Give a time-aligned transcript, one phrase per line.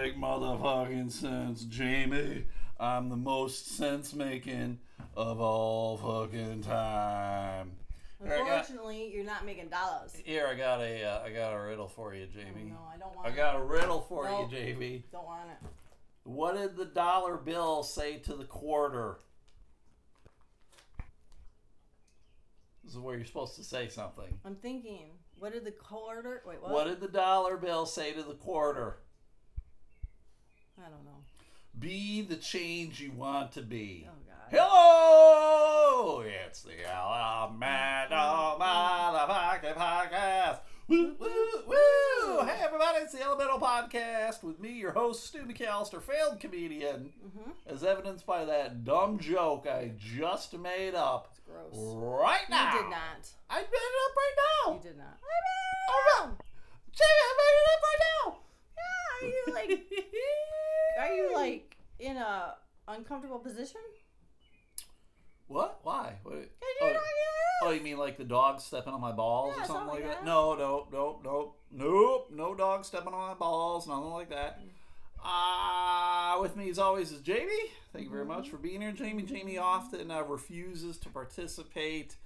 [0.00, 2.44] make motherfucking sense, Jamie.
[2.78, 4.78] I'm the most sense making
[5.16, 7.72] of all fucking time.
[8.22, 10.14] I got, Unfortunately, you're not making dollars.
[10.24, 12.70] here I got a uh, I got a riddle for you, Oh, Jamie.
[12.70, 13.36] no, I don't want I it.
[13.36, 14.50] got a riddle for Nope.
[14.52, 15.04] you, Jamie.
[15.12, 15.68] Don't want it.
[16.24, 19.18] What did the dollar bill say to the quarter?
[22.84, 24.38] This is where you're supposed to say something.
[24.44, 25.10] I'm thinking.
[25.38, 26.42] What did the quarter?
[26.46, 26.70] Wait, what?
[26.72, 28.98] What did the dollar bill say to the quarter?
[30.78, 31.22] I don't know.
[31.78, 34.06] Be the change you want to be.
[34.08, 34.36] Oh God.
[34.50, 36.20] Hello!
[36.22, 40.58] It's the Elemental Motherfucking Podcast.
[40.88, 41.28] Woo, woo,
[41.68, 42.44] woo!
[42.44, 47.52] Hey, everybody, it's the Elemental Podcast with me, your host, Stu McAllister, failed comedian, Mhm.
[47.66, 51.94] as evidenced by that dumb joke I just made up It's gross.
[51.94, 52.72] right now.
[52.74, 53.30] You did not.
[53.48, 54.72] I made it up right now.
[54.74, 55.18] You did not.
[55.22, 56.36] I made Oh, no.
[56.90, 58.38] Jamie, I made it up right now.
[59.20, 59.70] Are you like?
[61.00, 62.54] Are you like in a
[62.88, 63.80] uncomfortable position?
[65.48, 65.80] What?
[65.82, 66.14] Why?
[66.22, 66.48] What?
[66.82, 66.96] Oh,
[67.62, 70.08] Oh, you mean like the dog stepping on my balls Yeah, or something like something
[70.08, 70.24] like that?
[70.24, 70.30] that.
[70.30, 74.60] No, no, no, no, nope, no dog stepping on my balls, nothing like that.
[75.22, 77.50] Uh, with me as always is Jamie.
[77.92, 78.50] Thank you very much Mm-hmm.
[78.50, 79.24] for being here, Jamie.
[79.24, 82.16] Jamie often uh, refuses to participate.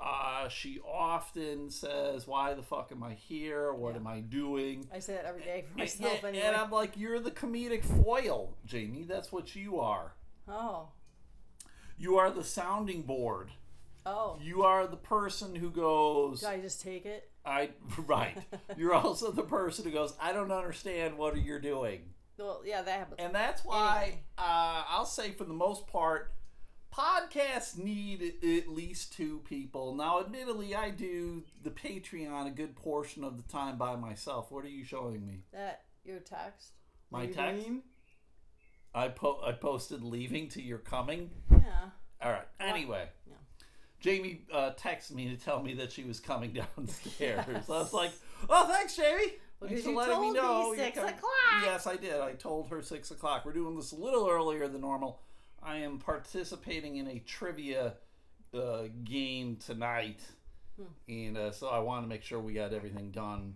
[0.00, 3.72] Uh, she often says, "Why the fuck am I here?
[3.72, 4.00] What Yeah.
[4.00, 6.44] am I doing?" I say that every day for And, myself anyway.
[6.44, 9.04] and I'm like, "You're the comedic foil, Jamie.
[9.04, 10.14] That's what you are.
[10.48, 10.88] oh.
[11.96, 13.52] You are the sounding board.
[14.04, 14.36] Oh.
[14.42, 17.30] You are the person who goes." Do I just take it?
[17.46, 18.36] I right.
[18.76, 22.98] You're also the person who goes, I don't understand what you're doing, Well, yeah, that
[22.98, 23.16] happens.
[23.20, 24.22] and that's why Anyway.
[24.38, 26.32] uh, I'll say for the most part,
[26.96, 29.94] podcasts need at least two people.
[29.94, 34.50] Now, admittedly, I do the Patreon a good portion of the time by myself.
[34.50, 35.44] What are you showing me?
[35.52, 36.72] that your text.
[37.10, 37.66] My you text.
[38.94, 41.30] I po- I posted leaving to your coming.
[41.50, 41.90] Yeah.
[42.22, 42.46] All right.
[42.60, 43.08] Anyway.
[43.26, 43.34] Yeah.
[44.00, 47.44] Jamie uh, texted me to tell me that she was coming downstairs.
[47.48, 47.68] Yes.
[47.68, 48.12] I was like,
[48.48, 49.32] "Oh, thanks, Jamie.
[49.60, 51.62] Well, Thanks for you letting me know six o'clock.
[51.62, 52.20] Yes, I did.
[52.20, 53.44] I told her six o'clock.
[53.44, 55.20] We're doing this a little earlier than normal.
[55.64, 57.94] I am participating in a trivia
[58.54, 60.20] uh, game tonight,
[60.76, 60.86] Hmm.
[61.08, 63.54] and uh, so I want to make sure we got everything done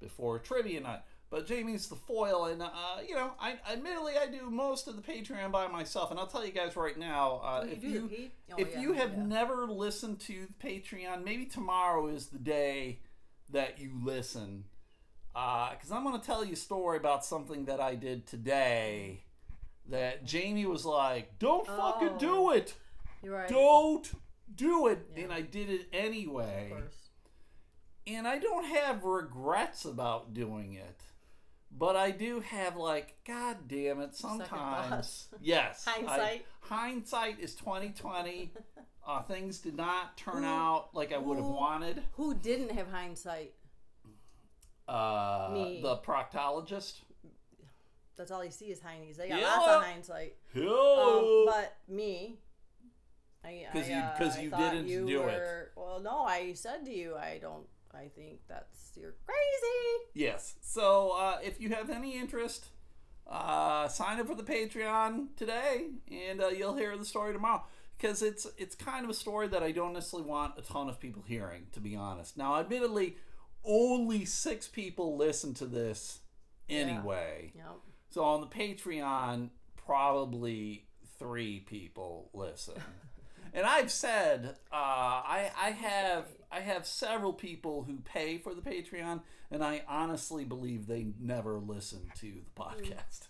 [0.00, 1.00] before trivia night.
[1.28, 2.68] But Jamie's the foil, and uh,
[3.06, 6.44] you know, I admittedly I do most of the Patreon by myself, and I'll tell
[6.46, 8.30] you guys right now, uh, Oh, you if you?
[8.52, 9.22] Oh, if yeah, you have yeah.
[9.24, 13.00] never listened to the Patreon, maybe tomorrow is the day
[13.50, 14.64] that you listen.
[15.32, 19.22] Because I'm going to tell you a story about something that I did today
[19.90, 22.50] that Jamie was like, don't fucking do Oh.
[22.50, 22.74] it.
[23.22, 23.48] You're right.
[23.48, 24.10] Don't
[24.54, 25.06] do it.
[25.14, 25.24] Yeah.
[25.24, 26.72] And I did it anyway.
[26.76, 26.94] Of.
[28.06, 31.00] And I don't have regrets about doing it.
[31.72, 35.28] But I do have like, God damn it, sometimes.
[35.40, 35.84] Yes.
[35.86, 36.46] I- Hindsight.
[36.60, 38.52] hindsight is twenty twenty.
[39.06, 42.02] Uh, things did not turn Who- out like I would have wanted.
[42.12, 43.54] Who didn't have hindsight?
[44.86, 45.80] Uh, Me.
[45.82, 47.00] the proctologist.
[48.20, 49.16] That's all you see is heinies.
[49.16, 49.46] They got Yeah.
[49.56, 50.36] lots of hindsight.
[50.54, 52.38] Um, but me,
[53.42, 55.72] I 'Cause you- I, uh, you didn't you do it.
[55.74, 57.66] Well, no, I said to you, I don't.
[57.94, 60.10] I think that's you're crazy.
[60.12, 60.56] yes.
[60.60, 62.66] So uh, if you have any interest,
[63.26, 67.64] uh, sign up for the Patreon today, and uh, you'll hear the story tomorrow.
[67.96, 71.00] Because it's it's kind of a story that I don't necessarily want a ton of
[71.00, 72.36] people hearing, to be honest.
[72.36, 73.16] Now, admittedly,
[73.64, 76.20] only six people listen to this
[76.68, 77.52] anyway.
[77.56, 77.66] Yep.
[78.10, 80.84] So on the Patreon, probably
[81.18, 82.74] three people listen.
[83.54, 88.62] and I've said uh, I I have I have several people who pay for the
[88.62, 93.28] Patreon, and I honestly believe they never listen to the podcast.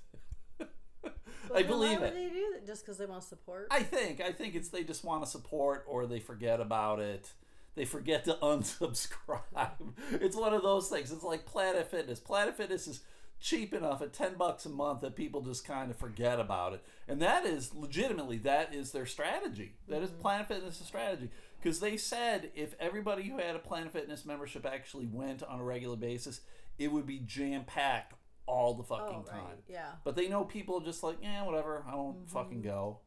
[1.55, 2.15] I believe why it.
[2.15, 2.67] they do that?
[2.67, 3.69] Just because they want support?
[3.71, 7.31] I think I think it's they just want to support or they forget about it.
[7.75, 9.93] They forget to unsubscribe.
[10.12, 11.12] it's one of those things.
[11.12, 12.19] It's like Planet Fitness.
[12.19, 13.01] Planet Fitness is
[13.41, 16.85] cheap enough at 10 bucks a month that people just kind of forget about it.
[17.09, 19.73] And that is legitimately that is their strategy.
[19.88, 20.20] That is mm-hmm.
[20.20, 21.31] Planet Fitness' strategy
[21.61, 25.64] because they said if everybody who had a Planet Fitness membership actually went on a
[25.64, 26.43] regular basis,
[26.79, 28.14] it would be jam packed
[28.47, 29.59] all the fucking oh, time.
[29.69, 29.93] Yeah.
[30.05, 31.85] But they know people are just like, yeah, whatever.
[31.91, 32.32] I won't mm-hmm.
[32.32, 32.99] fucking go.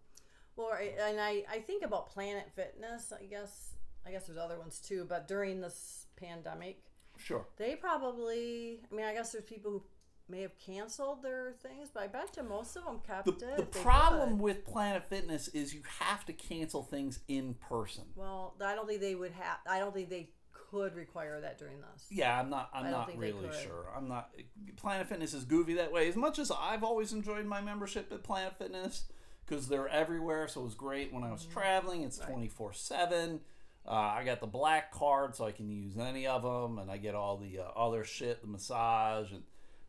[0.55, 0.71] Well,
[1.07, 3.11] and I, I think about Planet Fitness.
[3.11, 3.73] I guess
[4.05, 5.05] I guess there's other ones too.
[5.07, 6.83] But during this pandemic,
[7.17, 7.45] Sure.
[7.57, 8.81] they probably.
[8.91, 9.83] I mean, I guess there's people who
[10.33, 13.57] may have canceled their things, but I bet you most of them kept The, it.
[13.71, 18.03] the problem with Planet Fitness is you have to cancel things in person.
[18.15, 19.57] Well, I don't think they would have.
[19.69, 20.29] I don't think they
[20.71, 22.07] could require that during this.
[22.09, 22.69] Yeah, I'm not.
[22.73, 23.85] I'm not really sure.
[23.95, 24.31] I'm not.
[24.77, 26.09] Planet Fitness is goofy that way.
[26.09, 29.03] As much as I've always enjoyed my membership at Planet Fitness
[29.45, 32.01] because they're everywhere, so it was great when I was traveling.
[32.03, 32.31] It's Mm-hmm.
[32.31, 33.41] Twenty four seven.
[33.85, 36.95] Uh, I got the black card, so I can use any of them, and I
[36.97, 39.43] get all the uh, other shit, the massage, and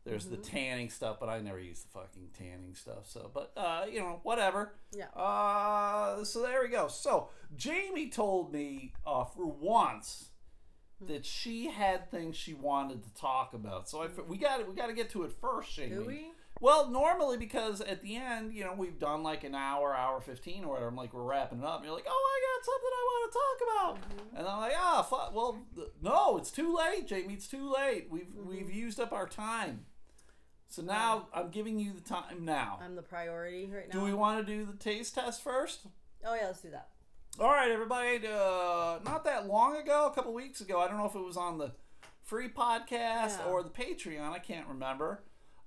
[0.05, 0.35] there's Mm-hmm.
[0.35, 1.17] the tanning stuff.
[1.21, 3.07] But I never use the fucking tanning stuff.
[3.07, 4.75] So, but uh, you know, whatever.
[4.93, 5.07] Yeah.
[5.15, 6.89] Uh, so there we go.
[6.89, 10.31] So Jamie told me uh, for once
[11.01, 13.89] that she had things she wanted to talk about.
[13.89, 15.91] So I, we got we got to get to it first, Jamie.
[15.97, 16.27] Do we?
[16.61, 20.65] Well, normally because at the end, you know, we've done like an hour, hour fifteen
[20.65, 20.89] or whatever.
[20.89, 21.79] I'm like, we're wrapping it up.
[21.79, 24.39] And you're like, oh, I got something I want to talk about.
[24.39, 25.35] And I'm like, ah, fuck.
[25.35, 27.35] Well, th- no, it's too late, Jamie.
[27.35, 28.07] It's too late.
[28.09, 29.87] We've we've used up our time.
[30.75, 32.81] So now I'm giving you the time now.
[32.83, 34.01] I'm the priority right now.
[34.01, 35.87] Do we want to do the taste test first?
[36.27, 36.89] Oh yeah, let's do that.
[37.39, 38.17] All right, everybody.
[38.27, 41.37] Uh, not that long ago, a couple weeks ago, I don't know if it was
[41.37, 41.71] on the
[42.25, 43.45] free podcast Yeah.
[43.49, 44.31] or the Patreon.
[44.33, 45.23] I can't remember.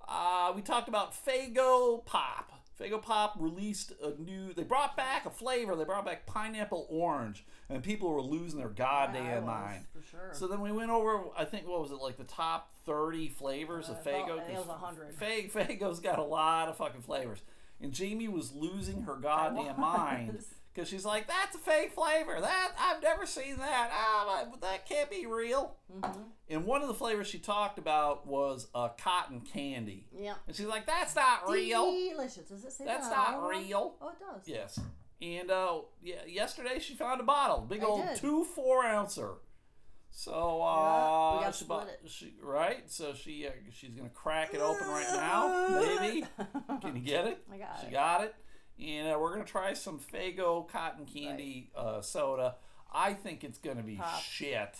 [0.06, 2.52] Uh, we talked about Faygo Pop.
[2.80, 4.52] Faygo Pop released a new.
[4.54, 5.74] They brought back a flavor.
[5.74, 9.84] They brought back pineapple orange, and people were losing their goddamn was, mind.
[9.92, 10.30] for sure.
[10.32, 11.24] So then we went over.
[11.36, 14.48] I think what was it like the top thirty flavors of Uh, about- Faygo?
[14.48, 15.16] It was 100.
[15.18, 17.42] Faygo's got a lot of fucking flavors,
[17.80, 20.38] and Jamie was losing her goddamn mind.
[20.78, 22.40] Because she's like, "That's a fake flavor.
[22.40, 23.90] That I've never seen that.
[23.92, 26.20] Ah, that can't be real." Mm-hmm.
[26.50, 30.34] And one of the flavors she talked about was uh, cotton candy, Yeah.
[30.46, 32.48] and she's like, "That's not real." Delicious.
[32.48, 33.64] Does it say That's that not on all of them?
[33.66, 33.94] real.
[34.00, 34.42] Oh, it does.
[34.46, 34.78] Yes.
[35.20, 38.16] And uh, yeah, yesterday she found a bottle, big I old did.
[38.16, 39.32] two four ouncer.
[40.10, 42.00] So Yeah, uh, we gotta she bought, it.
[42.08, 42.88] she right.
[42.90, 46.24] So she uh, she's gonna crack it open right now, baby.
[46.80, 47.44] Can you get it?
[47.52, 47.92] I got she it.
[47.92, 48.34] got it.
[48.80, 52.56] And uh, we're gonna try some Faygo cotton candy uh, soda.
[52.92, 54.20] I think it's gonna be Pop.
[54.22, 54.76] shit.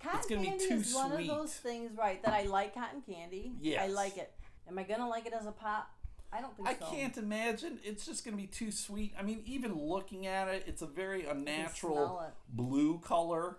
[0.00, 1.30] Cotton It's gonna be candy too is one sweet.
[1.30, 2.22] of those things, right?
[2.24, 3.52] That I like cotton candy.
[3.78, 4.32] I like it.
[4.68, 5.90] Am I gonna like it as a pop?
[6.32, 6.74] I don't think so.
[6.74, 6.94] I so.
[6.96, 7.78] can't imagine.
[7.84, 9.12] It's just gonna be too sweet.
[9.18, 13.58] I mean, even looking at it, it's a very unnatural blue color.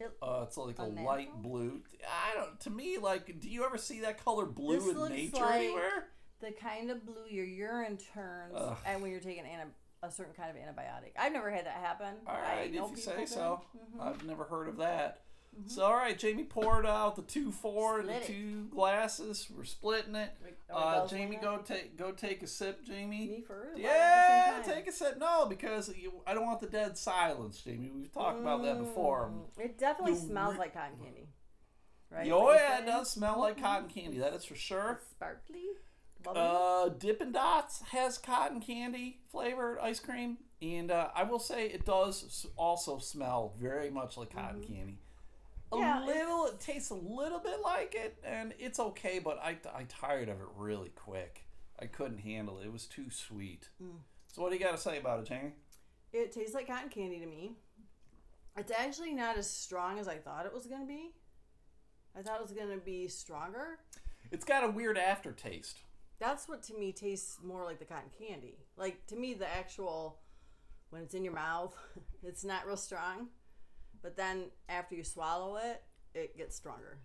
[0.00, 1.82] It- Uh, it's like a light blue.
[2.06, 2.58] I don't.
[2.60, 6.08] To me, like, do you ever see that color blue This in nature like- anywhere?
[6.40, 8.76] The kind of blue your urine turns, Ugh.
[8.86, 9.70] and when you're taking anti-
[10.02, 11.12] a certain kind of antibiotic.
[11.18, 12.14] I've never had that happen.
[12.26, 13.28] All right, if you say did.
[13.28, 13.62] so.
[13.76, 14.00] Mhm.
[14.00, 15.22] I've never heard of that.
[15.68, 19.48] So, all right, Jamie poured out the two four and the two glasses.
[19.50, 20.30] We're splitting it.
[20.70, 23.26] Are Uh, Jamie, go take go take a sip, Jamie.
[23.26, 23.78] Me for real?
[23.78, 25.16] Yeah, take a sip.
[25.16, 27.88] No, because you, I don't want the dead silence, Jamie.
[27.88, 29.30] We've talked about that before.
[29.32, 31.30] Mm, It definitely The smells like cotton candy.
[32.10, 32.30] Right?
[32.30, 34.18] Oh yeah, it does smell like cotton candy.
[34.18, 35.00] That is for sure.
[35.10, 35.64] Sparkly.
[36.34, 41.84] Uh, Dippin' Dots has cotton candy flavored ice cream, and uh, I will say it
[41.84, 44.98] does also smell very much like cotton candy.
[45.72, 45.82] A Mm-hmm.
[45.82, 49.84] Yeah, little, it tastes a little bit like it, and it's okay, but I, I
[49.88, 51.44] tired of it really quick.
[51.80, 52.66] I couldn't handle it.
[52.66, 53.68] It was too sweet.
[53.82, 53.98] Mm.
[54.32, 55.52] So what do you got to say about it, Jamie?
[56.12, 57.52] It tastes like cotton candy to me.
[58.56, 61.10] It's actually not as strong as I thought it was going to be.
[62.18, 63.78] I thought it was going to be stronger.
[64.30, 65.80] It's got a weird aftertaste.
[66.18, 68.58] That's what to me tastes more like the cotton candy.
[68.76, 70.18] Like to me, the actual
[70.90, 71.76] when it's in your mouth,
[72.22, 73.28] it's not real strong.
[74.02, 75.82] But then after you swallow it,
[76.14, 76.98] it gets stronger.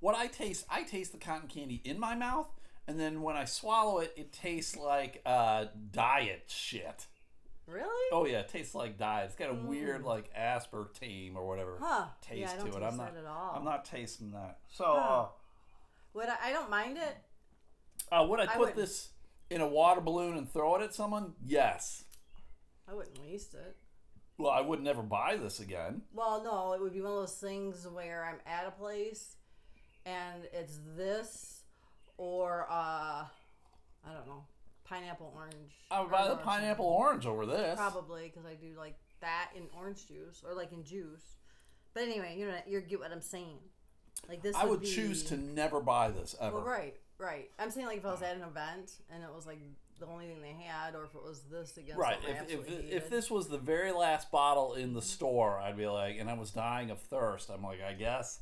[0.00, 2.48] What I taste, I taste the cotton candy in my mouth,
[2.88, 7.06] and then when I swallow it, it tastes like uh, diet shit.
[7.68, 8.08] Really?
[8.10, 9.26] Oh yeah, it tastes like diet.
[9.26, 11.82] It's got a weird like aspartame or whatever Mm.
[11.82, 12.06] Huh?
[12.20, 12.82] taste yeah, to it.
[12.82, 13.14] I'm not.
[13.14, 13.54] that at all.
[13.56, 14.58] I'm not tasting that.
[14.68, 15.26] So, Huh.
[16.14, 17.16] Would I, I don't mind it.
[18.12, 18.76] Uh, would I put wouldn't.
[18.76, 19.08] this
[19.50, 21.32] in a water balloon and throw it at someone?
[21.44, 22.04] Yes.
[22.88, 23.76] I wouldn't waste it.
[24.38, 26.02] Well, I would never buy this again.
[26.12, 29.36] Well, no, it would be one of those things where I'm at a place
[30.04, 31.62] and it's this
[32.16, 33.24] or uh
[34.04, 34.44] I don't know,
[34.84, 35.72] pineapple orange.
[35.90, 37.76] I would buy the pineapple orange over this.
[37.78, 41.36] Probably because I do like that in orange juice or like in juice.
[41.94, 43.58] But anyway, you know, you get what I'm saying.
[44.28, 46.56] Like this, I would be, choose to never buy this ever.
[46.56, 47.50] Well, right, right.
[47.58, 49.58] I'm saying like if I was at an event and it was like
[50.00, 52.18] the only thing they had, or if it was this against Right.
[52.26, 56.18] If, if, if this was the very last bottle in the store, I'd be like,
[56.18, 58.40] and I was dying of thirst, I'm like, I guess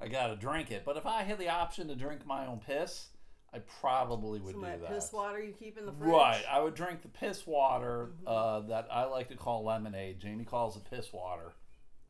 [0.00, 0.82] I got to drink it.
[0.84, 3.06] But if I had the option to drink my own piss,
[3.54, 4.80] I probably would some do that.
[4.82, 6.10] that piss water you keep in the fridge.
[6.10, 6.42] Right.
[6.50, 8.28] I would drink the piss water Mm-hmm.
[8.28, 10.20] uh, that I like to call lemonade.
[10.20, 11.52] Jamie calls it piss water.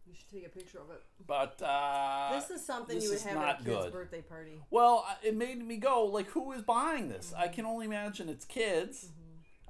[0.09, 1.03] You should take a picture of it.
[1.27, 3.93] But uh, This is something this you would is have not at a kid's good.
[3.93, 4.63] birthday party.
[4.71, 7.33] Well, I- it made me go like, who is buying this?
[7.33, 7.43] Mm-hmm.
[7.43, 9.11] I can only imagine it's kids.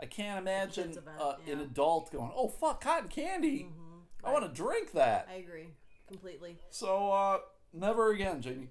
[0.00, 1.64] I can't imagine kids event, uh, an yeah.
[1.64, 3.64] adult going, "Oh fuck, cotton candy!
[3.64, 3.98] Mm-hmm.
[4.26, 5.70] I want to drink that." I agree.
[6.06, 6.56] completely.
[6.70, 7.38] So uh,
[7.72, 8.68] never again, Jamie.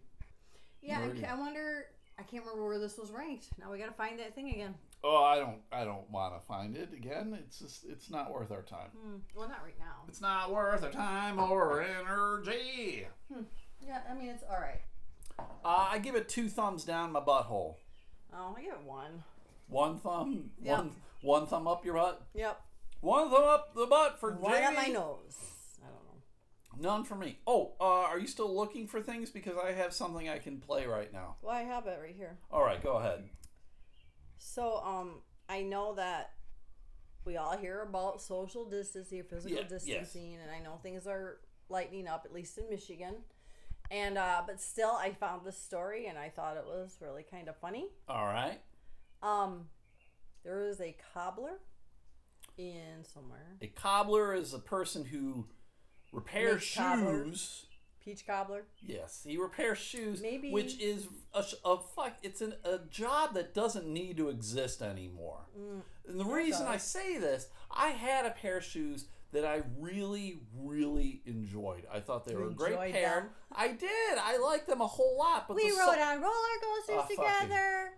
[0.81, 1.21] Yeah, I, Alrighty.
[1.21, 1.87] ca- I wonder.
[2.17, 3.47] I can't remember where this was ranked.
[3.59, 4.75] Now we gotta find that thing again.
[5.03, 5.59] Oh, I don't.
[5.71, 7.37] I don't want to find it again.
[7.39, 7.85] It's just.
[7.87, 8.89] It's not worth our time.
[8.99, 9.15] Hmm.
[9.35, 10.03] Well, not right now.
[10.07, 13.07] It's not worth our time or energy.
[13.85, 14.81] Yeah, I mean it's all right.
[15.63, 17.75] Uh, I give it two thumbs down my butthole.
[18.33, 19.23] Oh, I give it one.
[19.67, 20.49] One thumb.
[20.61, 20.77] Yeah.
[20.77, 20.91] One.
[21.21, 22.21] One thumb up your butt.
[22.33, 22.59] Yep.
[23.01, 24.65] One thumb up the butt for One Jamie.
[24.65, 25.37] on my nose.
[25.83, 26.89] I don't know.
[26.89, 27.37] None for me.
[27.45, 29.29] Oh, uh, are you still looking for things?
[29.29, 31.35] Because I have something I can play right now.
[31.41, 32.37] Well, I have it right here.
[32.51, 33.23] All right, go ahead.
[34.37, 36.31] So, um, I know that
[37.25, 39.83] we all hear about social distancing, physical Yeah, yes.
[39.83, 41.39] distancing, and I know things are
[41.69, 43.15] lightening up, at least in Michigan.
[43.89, 47.47] And uh, but still, I found this story, and I thought it was really kind
[47.47, 47.87] of funny.
[48.09, 48.59] All right.
[49.21, 49.67] Um,
[50.43, 51.59] there is a cobbler
[52.57, 55.45] in somewhere, A cobbler is a person who
[56.11, 57.65] repairs Makes cobblers.
[58.07, 58.63] Peach cobbler.
[58.81, 62.13] Yes, he repairs shoes, Maybe- which is a, a fuck.
[62.23, 65.41] It's an, a job that doesn't need to exist anymore.
[65.59, 69.63] Mm, And the reason I say this, I had a pair of shoes that I
[69.77, 71.83] really, really enjoyed.
[71.93, 73.15] I thought they You were a great pair.
[73.21, 73.29] them?
[73.53, 74.17] I did.
[74.17, 75.49] I liked them a whole lot.
[75.49, 77.89] But We rode on roller coasters Ah, fucking- together.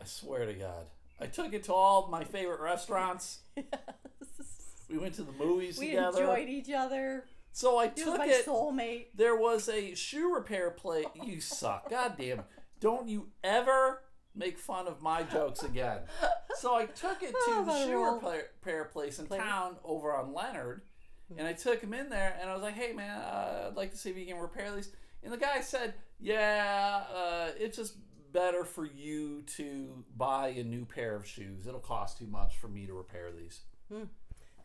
[0.00, 0.90] I swear to God,
[1.20, 3.40] I took it to all my favorite restaurants.
[3.56, 3.64] yes.
[4.90, 6.16] We went to the movies we together.
[6.24, 7.24] We enjoyed each other.
[7.52, 8.46] So I was took my it.
[8.46, 9.06] soulmate.
[9.14, 11.06] There was a shoe repair place.
[11.24, 11.90] You suck.
[11.90, 12.44] God damn it.
[12.80, 14.02] Don't you ever
[14.34, 15.98] make fun of my jokes again.
[16.56, 20.32] So I took it to Oh, the shoe repair, repair place in town over on
[20.32, 20.82] Leonard.
[21.36, 23.90] And I took him in there and I was like, hey man, uh, I'd like
[23.90, 24.90] to see if you can repair these.
[25.22, 27.96] And the guy said, yeah, uh, it's just
[28.32, 31.66] better for you to buy a new pair of shoes.
[31.66, 33.60] It'll cost too much for me to repair these.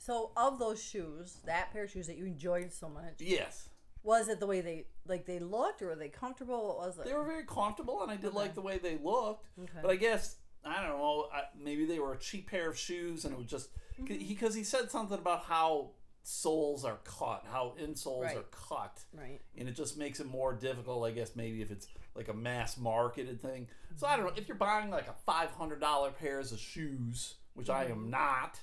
[0.05, 3.69] So, of those shoes, that pair of shoes that you enjoyed so much, Yes.
[4.03, 6.67] was it the way they like they looked, or were they comfortable?
[6.67, 7.05] What was it?
[7.05, 9.47] They were very comfortable, and I did like the way they looked.
[9.57, 9.79] Okay.
[9.81, 11.27] But I guess I don't know.
[11.33, 13.69] I, maybe they were a cheap pair of shoes, and it was just
[14.01, 14.27] Mm-hmm.
[14.27, 15.91] because he, said something about how
[16.23, 18.37] soles are cut, how insoles Right.
[18.37, 19.39] are cut, right.
[19.55, 21.05] and it just makes it more difficult.
[21.05, 23.67] I guess maybe if it's like a mass marketed thing.
[23.95, 27.35] So I don't know if you're buying like a five hundred dollar pairs of shoes,
[27.53, 28.59] which I am not.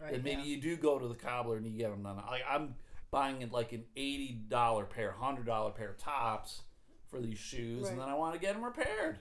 [0.00, 0.12] Right.
[0.12, 0.56] then maybe yeah.
[0.56, 2.16] you do go to the cobbler and you get them done.
[2.16, 2.74] Like I'm
[3.10, 6.62] buying it like an eighty dollar pair, hundred dollar pair of tops
[7.08, 7.92] for these shoes, Right.
[7.92, 9.18] and then I want to get them repaired.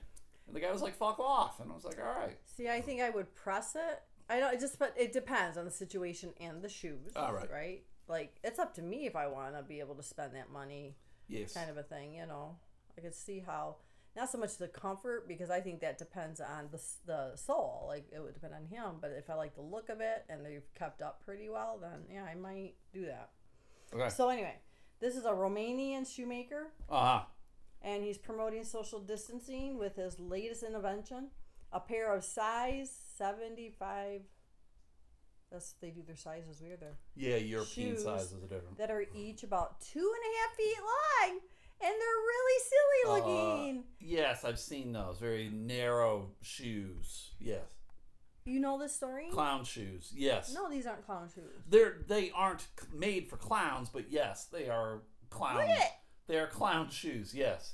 [0.47, 2.81] And the guy was like, "Fuck off," and I was like, "All right, See, I
[2.81, 4.01] think I would press it.
[4.29, 4.53] I don't.
[4.53, 7.11] It just, but it depends on the situation and the shoes.
[7.15, 7.51] All right.
[7.51, 7.83] Right.
[8.07, 10.95] Like it's up to me if I want to be able to spend that money,
[11.27, 12.13] yes, kind of a thing.
[12.15, 12.57] You know,
[12.97, 13.77] I could see how.
[14.19, 17.85] Not so much the comfort because I think that depends on the the soul.
[17.87, 18.95] Like it would depend on him.
[18.99, 21.99] But if I like the look of it and they've kept up pretty well, then
[22.13, 23.29] yeah, I might do that.
[23.93, 24.55] okay, So anyway,
[24.99, 27.21] this is a Romanian shoemaker, uh huh,
[27.81, 31.29] and he's promoting social distancing with his latest invention:
[31.71, 34.23] a pair of size seventy-five.
[35.49, 36.97] That's they do their sizes weird there.
[37.15, 41.39] yeah, European sizes are different." That are each about two and a half feet long,
[41.81, 43.83] and they're really silly Uh, looking.
[43.99, 47.31] yes, I've seen those very narrow shoes.
[47.39, 47.65] Yes,
[48.45, 49.29] you know this story?
[49.31, 50.11] clown shoes.
[50.15, 51.51] Yes, No, these aren't clown shoes.
[51.69, 55.55] they're they aren't made for clowns, but yes, they are clown.
[55.57, 55.91] Look at it.
[56.27, 57.33] They are clown shoes.
[57.33, 57.73] Yes,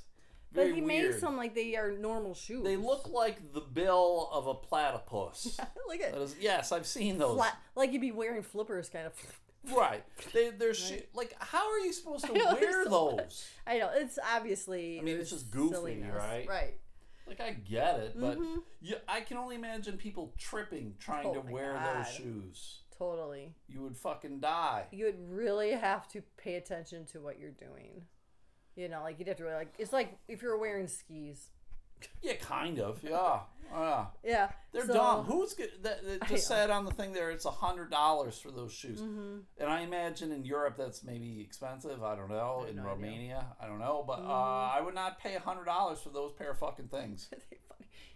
[0.52, 0.86] But he weird.
[0.86, 2.64] makes them like they are normal shoes.
[2.64, 5.58] They look like the bill of a platypus.
[5.88, 7.36] look at That is, yes, I've seen those.
[7.36, 9.12] flat, like you'd be wearing flippers, kind of.
[9.74, 10.04] Right.
[10.32, 13.46] They they're shi like how are you supposed to know, wear so those?
[13.66, 14.98] I know it's obviously.
[14.98, 16.14] I mean, it's just goofy, silliness.
[16.14, 16.46] right?
[16.48, 16.74] Right.
[17.26, 18.62] Like I get it, but Mhm.
[18.80, 22.04] you, I can only imagine people tripping trying Oh to wear God.
[22.04, 22.80] those shoes.
[22.96, 23.54] Totally.
[23.68, 24.86] You would fucking die.
[24.92, 28.02] You would really have to pay attention to what you're doing.
[28.76, 29.74] You know, like you'd have to really like.
[29.78, 31.48] It's like if you're wearing skis.
[32.22, 33.02] Yeah, kind of.
[33.02, 33.40] Yeah.
[33.72, 34.06] Yeah.
[34.24, 34.50] Yeah.
[34.72, 35.24] They're so- dumb.
[35.24, 36.00] Who's that?
[36.04, 39.42] It just said on the thing there it's a hundred dollars for those shoes, Mhm.
[39.58, 42.02] and I imagine in Europe that's maybe expensive.
[42.02, 42.64] I don't know.
[42.64, 42.90] I in no idea.
[42.92, 44.28] Romania, I don't know, but Mhm.
[44.28, 47.28] uh, I would not pay a hundred dollars for those pair of fucking things.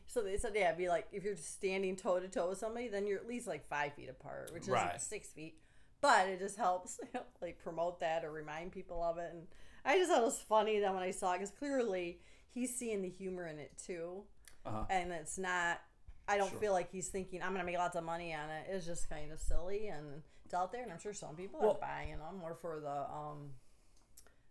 [0.07, 2.59] So they said, yeah, it'd be like if you're just standing toe to toe with
[2.59, 5.01] somebody, then you're at least like five feet apart, which is Right.
[5.01, 5.61] six feet.
[6.01, 6.99] But it just helps
[7.41, 9.33] like promote that or remind people of it.
[9.33, 9.47] And
[9.85, 12.21] I just thought it was funny that when I saw it, because clearly
[12.53, 14.25] he's seeing the humor in it too,
[14.65, 14.85] Uh-huh.
[14.91, 15.81] and it's not.
[16.29, 16.61] I don't Sure.
[16.61, 18.67] feel like he's thinking I'm gonna make lots of money on it.
[18.69, 21.73] It's just kind of silly and it's out there, and I'm sure some people Well-
[21.73, 23.55] are buying them more for the um,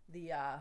[0.08, 0.58] the uh,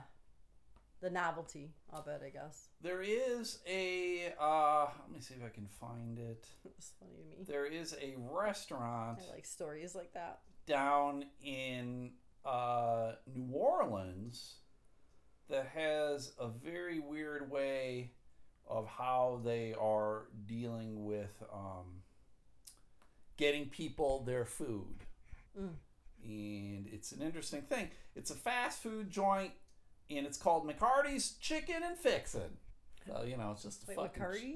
[1.02, 2.70] the novelty of it, I guess.
[2.82, 6.48] There is a uh, let me see if I can find it.
[6.78, 7.44] It's funny to me.
[7.46, 10.42] There is a restaurant I like stories like that.
[10.66, 12.14] down in
[12.46, 14.59] uh, New Orleans
[15.50, 18.12] that has a very weird way
[18.68, 22.04] of how they are dealing with um,
[23.38, 25.06] getting people their food.
[25.60, 25.70] Mm.
[26.24, 27.90] And it's an interesting thing.
[28.16, 29.52] It's a fast food joint,
[30.10, 32.58] and it's called McHardy's Chicken and Fixin'.
[33.08, 34.22] So, you know, it's just a Wait, fucking.
[34.22, 34.56] McCarty?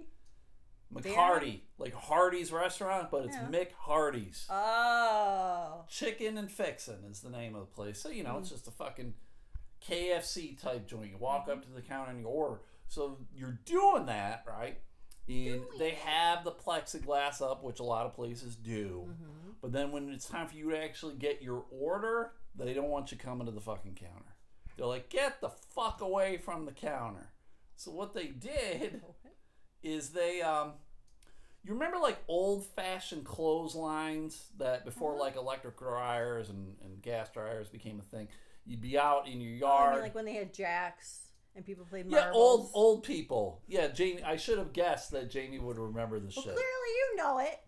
[0.93, 1.59] McHardy.
[1.79, 3.47] Like Hardy's restaurant, but it's Yeah.
[3.49, 4.45] Mick Hardy's.
[4.49, 5.85] Oh.
[5.89, 7.99] Chicken and Fixin' is the name of the place.
[7.99, 8.41] So, you know, Mm.
[8.41, 9.15] it's just a fucking
[9.89, 11.11] KFC type joint.
[11.11, 12.61] You walk up to the counter and you order.
[12.87, 14.77] So you're doing that, right?
[15.27, 19.05] And they have the plexiglass up, which a lot of places do.
[19.09, 19.49] Mm-hmm.
[19.61, 23.11] But then when it's time for you to actually get your order, they don't want
[23.11, 24.35] you coming to the fucking counter.
[24.77, 27.29] They're like, get the fuck away from the counter.
[27.77, 29.01] So what they did
[29.83, 30.73] is they um
[31.65, 35.23] you remember like old fashioned clotheslines that before Uh-huh.
[35.23, 38.27] like electric dryers and, and gas dryers became a thing
[38.65, 41.65] you'd be out in your Oh, I yard mean, like when they had jacks and
[41.65, 45.77] people played yeah old old people yeah jamie i should have guessed that jamie would
[45.77, 46.63] remember this Well, shit clearly
[46.97, 47.59] you know it.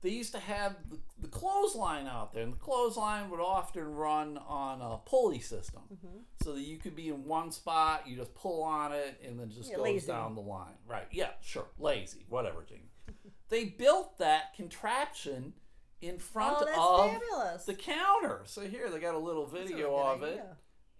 [0.00, 4.38] they used to have the, the clothesline out there, and the clothesline would often run
[4.48, 6.18] on a pulley system, Mm-hmm.
[6.42, 9.48] so that you could be in one spot, you just pull on it, and then
[9.50, 10.06] just Yeah, goes lazy.
[10.08, 10.74] down the line.
[10.88, 11.06] Right?
[11.12, 12.90] Yeah, sure, lazy, whatever, Jamie.
[13.50, 15.52] they built that contraption
[16.02, 17.64] in front Oh, that's of fabulous.
[17.64, 18.40] the counter.
[18.44, 20.44] So here they got a little That's a video of good it,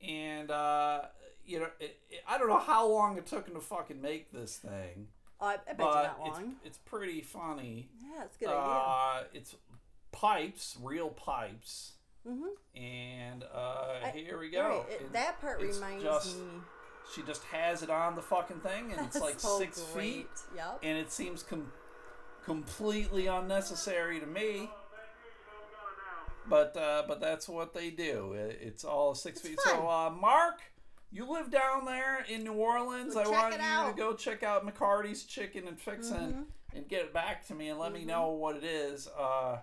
[0.08, 1.02] and uh,
[1.44, 4.32] you know, it, it- I don't know how long it took them to fucking make
[4.32, 5.08] this thing,
[5.40, 6.54] Oh, I, I bet not it's long.
[6.64, 7.90] it's pretty funny.
[8.00, 8.60] Yeah, it's a good idea.
[8.62, 9.56] Uh, it's
[10.12, 11.92] pipes, real pipes,
[12.26, 12.80] Mm-hmm.
[12.80, 14.84] and uh, I- here we go.
[14.88, 16.44] Right, it- that part it's reminds just- me.
[17.16, 20.04] She just has it on the fucking thing, and it's like so six great.
[20.14, 20.78] feet, Yep.
[20.84, 21.72] and it seems com-
[22.44, 24.70] completely unnecessary to me.
[26.48, 28.32] But uh, but that's what they do.
[28.32, 29.60] It, it's all six It's feet.
[29.60, 29.74] fun.
[29.76, 30.60] So uh, Mark,
[31.10, 33.14] you live down there in New Orleans.
[33.14, 36.44] Go I want you to go check out McHardy's Chicken and Fixin' Mhm.
[36.76, 38.06] and get it back to me and let me Mhm.
[38.06, 39.06] know what it is.
[39.08, 39.60] Uh,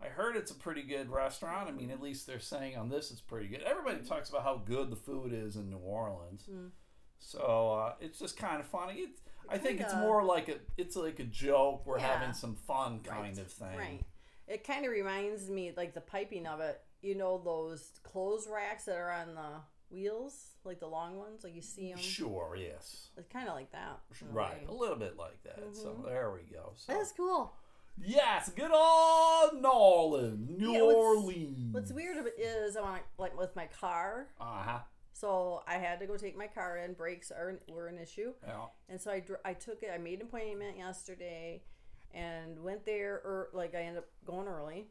[0.00, 1.68] I heard it's a pretty good restaurant.
[1.68, 3.62] I mean, at least they're saying on this it's pretty good.
[3.62, 6.46] Everybody talks about how good the food is in New Orleans.
[6.50, 6.70] Mm.
[7.18, 8.94] So uh, it's just kind of funny.
[9.00, 11.86] It's, I think it's more like a it's like a joke.
[11.86, 12.16] We're Yeah.
[12.18, 13.78] having some fun kind Right, of thing.
[13.78, 14.00] Right.
[14.48, 16.80] It kind of reminds me, like the piping of it.
[17.00, 21.54] You know those clothes racks that are on the wheels, like the long ones, like
[21.54, 21.98] you see them.
[21.98, 22.56] Sure.
[22.58, 23.08] Yes.
[23.16, 24.00] It's kind of like that.
[24.30, 24.66] Right.
[24.68, 25.58] A little bit like that.
[25.74, 26.04] So Mhm.
[26.04, 26.72] there we go.
[26.76, 27.52] So That's cool.
[27.98, 30.58] yes, good old New Orleans.
[30.60, 31.74] New Yeah, what's- Orleans.
[31.74, 34.28] What's weird is I want like with my car.
[34.40, 34.80] Uh huh.
[35.14, 36.94] So I had to go take my car in.
[36.94, 38.66] Brakes are were an issue, Yeah.
[38.88, 39.90] and so I I took it.
[39.92, 41.64] I made an appointment yesterday,
[42.14, 43.14] and went there.
[43.24, 44.86] Or like I ended up going early,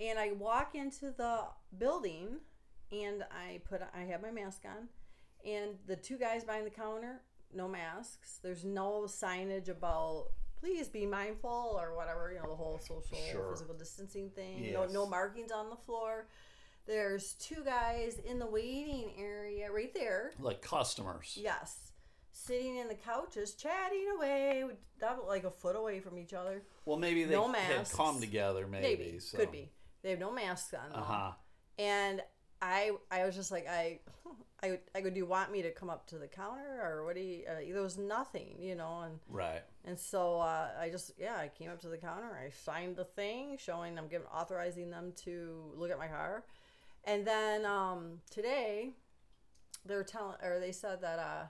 [0.00, 1.40] and I walk into the
[1.78, 2.38] building,
[2.92, 4.88] and I put I have my mask on,
[5.44, 7.20] and the two guys behind the counter,
[7.54, 8.38] no masks.
[8.42, 10.26] There's no signage about
[10.60, 12.32] please be mindful or whatever.
[12.34, 13.50] You know the whole social Sure.
[13.52, 14.72] physical distancing thing.
[14.72, 16.26] No no markings on the floor.
[16.86, 20.32] There's two guys in the waiting area right there.
[20.40, 21.38] Like customers.
[21.40, 21.87] Yes.
[22.46, 24.64] Sitting in the couches, chatting away,
[24.96, 26.62] about like a foot away from each other.
[26.84, 28.66] Well, maybe they No had come together.
[28.66, 29.18] Maybe, Maybe.
[29.18, 29.38] so.
[29.38, 29.70] Could be.
[30.02, 30.92] They have no masks on.
[30.94, 31.32] Uh huh.
[31.78, 32.22] And
[32.62, 33.98] I I was just like, I,
[34.62, 37.16] I, I go, do you want me to come up to the counter or what
[37.16, 39.62] do you, uh, there was nothing, you know, and, Right.
[39.84, 42.28] and so uh, I just, yeah, I came up to the counter.
[42.44, 46.44] I signed the thing showing I'm giving, authorizing them to look at my car.
[47.04, 48.94] And then um, today,
[49.84, 51.44] they were telling, or they said that, uh,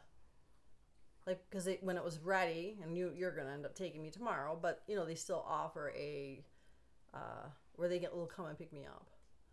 [1.29, 4.11] like, because it, when it was ready, and you you're gonna end up taking me
[4.11, 6.43] tomorrow, but you know they still offer a,
[7.13, 9.11] uh, where they get will come and pick me up.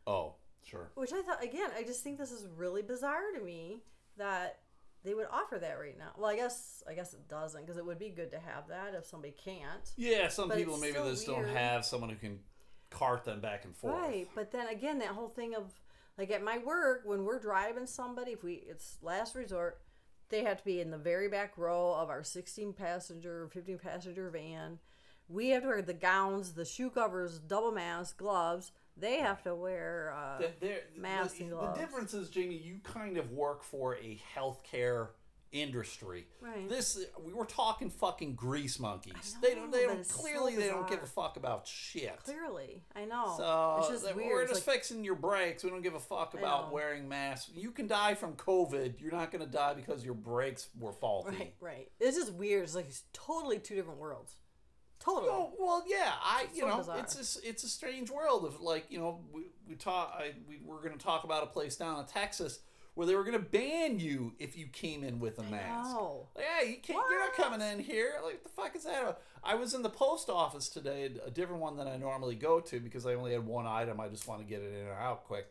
[0.08, 0.90] Oh, sure.
[0.96, 3.82] Which I thought again, I just think this is really bizarre to me
[4.18, 4.60] that
[5.04, 6.12] they would offer that right now.
[6.18, 8.94] Well, I guess I guess it doesn't because it would be good to have that
[8.98, 9.92] if somebody can't.
[9.98, 12.40] Yeah, some But people maybe just don't have someone who can
[12.90, 13.96] cart them back and forth.
[13.96, 15.74] Right, but then again, that whole thing of
[16.18, 19.82] like at my work when we're driving somebody, if we it's last resort,
[20.30, 24.30] they have to be in the very back row of our 16 passenger, 15 passenger
[24.30, 24.80] van.
[25.28, 28.72] We have to wear the gowns, the shoe covers, double mask, gloves.
[28.98, 30.14] They have to wear.
[30.16, 31.78] Uh, The, Masks the, and gloves.
[31.80, 35.10] the difference is, Jamie, you kind of work for a healthcare
[35.52, 36.28] industry.
[36.42, 36.68] Right.
[36.68, 39.36] This we were talking fucking grease monkeys.
[39.42, 39.72] They don't.
[39.72, 40.00] They don't.
[40.00, 42.18] it's so Clearly, they don't give a fuck about shit.
[42.24, 43.34] clearly, I know.
[43.38, 44.30] So it's just that- weird.
[44.32, 45.64] we're just like- fixing your brakes.
[45.64, 47.52] We don't give a fuck about wearing masks.
[47.56, 49.00] You can die from COVID.
[49.00, 51.36] You're not going to die because your brakes were faulty.
[51.38, 51.92] Right, right.
[52.00, 52.64] It's just weird.
[52.64, 54.36] It's like it's totally two different worlds.
[55.00, 55.28] Totally.
[55.30, 56.14] Oh well, yeah.
[56.24, 57.00] I you so know bizarre.
[57.00, 60.60] it's a, it's a strange world of like you know we we talk I, we
[60.64, 62.60] we're going to talk about a place down in Texas
[62.96, 65.96] where they were going to ban you if you came in with a mask.
[66.36, 67.00] Like, yeah, you can't.
[67.10, 68.14] You're not coming in here.
[68.24, 69.22] Like, what the fuck is that?
[69.44, 72.80] I was in the post office today, a different one than I normally go to
[72.80, 74.00] because I only had one item.
[74.00, 75.48] I just want to get it in or out quick.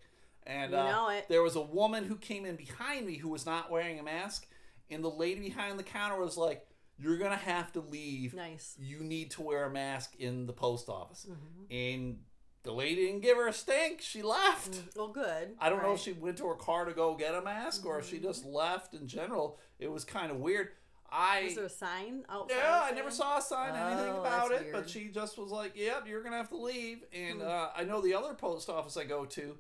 [0.47, 1.27] And You uh, know it.
[1.29, 4.47] there was a woman who came in behind me who was not wearing a mask,
[4.91, 6.67] and the lady behind the counter was like,
[6.99, 8.35] "You're gonna have to leave.
[8.35, 8.75] Nice.
[8.79, 11.73] You need to wear a mask in the post office." Mm-hmm.
[11.75, 12.19] And
[12.65, 14.01] the lady didn't give her a stink.
[14.01, 14.81] She left.
[14.97, 15.55] Well, good.
[15.61, 17.99] I don't know if she went to her car to go get a mask or
[18.01, 19.59] if she just left in general.
[19.79, 20.69] It was kind of weird.
[21.13, 22.57] I Was there a sign outside?
[22.57, 25.51] yeah, I never saw a sign anything Oh, about that's it, but she just was
[25.53, 27.47] like, "Yep, you're gonna have to leave." And Hmm.
[27.47, 29.57] uh, I know the other post office I go to,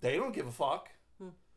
[0.00, 0.88] they don't give a fuck.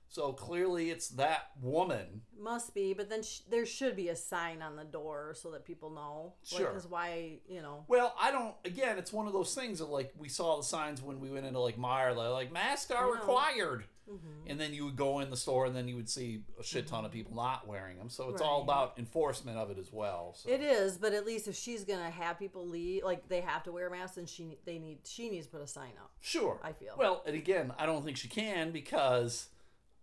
[0.10, 2.22] So clearly, it's that woman.
[2.40, 5.66] Must be, but then sh- there should be a sign on the door so that
[5.66, 6.34] people know.
[6.44, 6.68] Sure.
[6.68, 7.84] Because why, you know?
[7.88, 8.56] Well, I don't.
[8.64, 11.46] Again, it's one of those things that like we saw the signs when we went
[11.46, 13.14] into like Meijer, like, masks are Yeah.
[13.14, 14.52] required, Mm-hmm.
[14.52, 16.86] and then you would go in the store and then you would see a shit
[16.86, 18.08] ton of people not wearing them.
[18.08, 18.64] So it's all Right.
[18.66, 20.36] about enforcement of it as well.
[20.38, 20.48] So.
[20.48, 23.72] It is, but at least if she's gonna have people leave, like they have to
[23.72, 26.12] wear masks, and she they need she needs to put a sign up.
[26.22, 26.60] Sure.
[26.64, 26.94] I feel.
[26.96, 29.48] Well, and again, I don't think she can because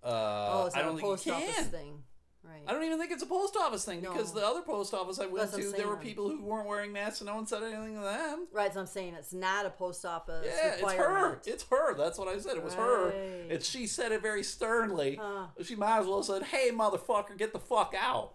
[0.05, 1.65] uh, oh, it's I don't a think post you office can.
[1.67, 2.03] thing,
[2.43, 2.63] right?
[2.67, 5.27] I don't even think it's a post office thing because the other post office I
[5.27, 7.95] went That's to, there were people who weren't wearing masks and no one said anything
[7.95, 8.47] to them.
[8.53, 11.41] Right, so I'm saying it's not a post office Yeah, it's her.
[11.47, 11.95] It's her.
[11.97, 12.57] That's what I said.
[12.57, 13.11] It was her.
[13.51, 15.19] And she said it very sternly.
[15.21, 15.47] Huh.
[15.63, 18.35] She might as well have said, "Hey, motherfucker, get the fuck out."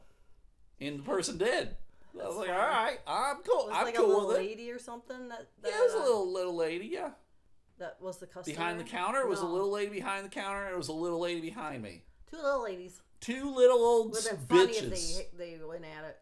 [0.80, 1.76] And the person did.
[2.22, 3.68] I was like, "All right, I'm cool.
[3.68, 5.84] was I'm like a cool little with it." lady or something that, that Yeah, it
[5.84, 6.88] was a uh, little little lady.
[6.88, 7.10] Yeah,
[7.80, 10.64] that was the customer behind the counter it was a little lady behind the counter.
[10.64, 12.04] and It was a little lady behind me.
[12.30, 13.02] two little ladies.
[13.20, 15.20] Two little old Would have been funny bitches.
[15.20, 16.18] if they they went at it.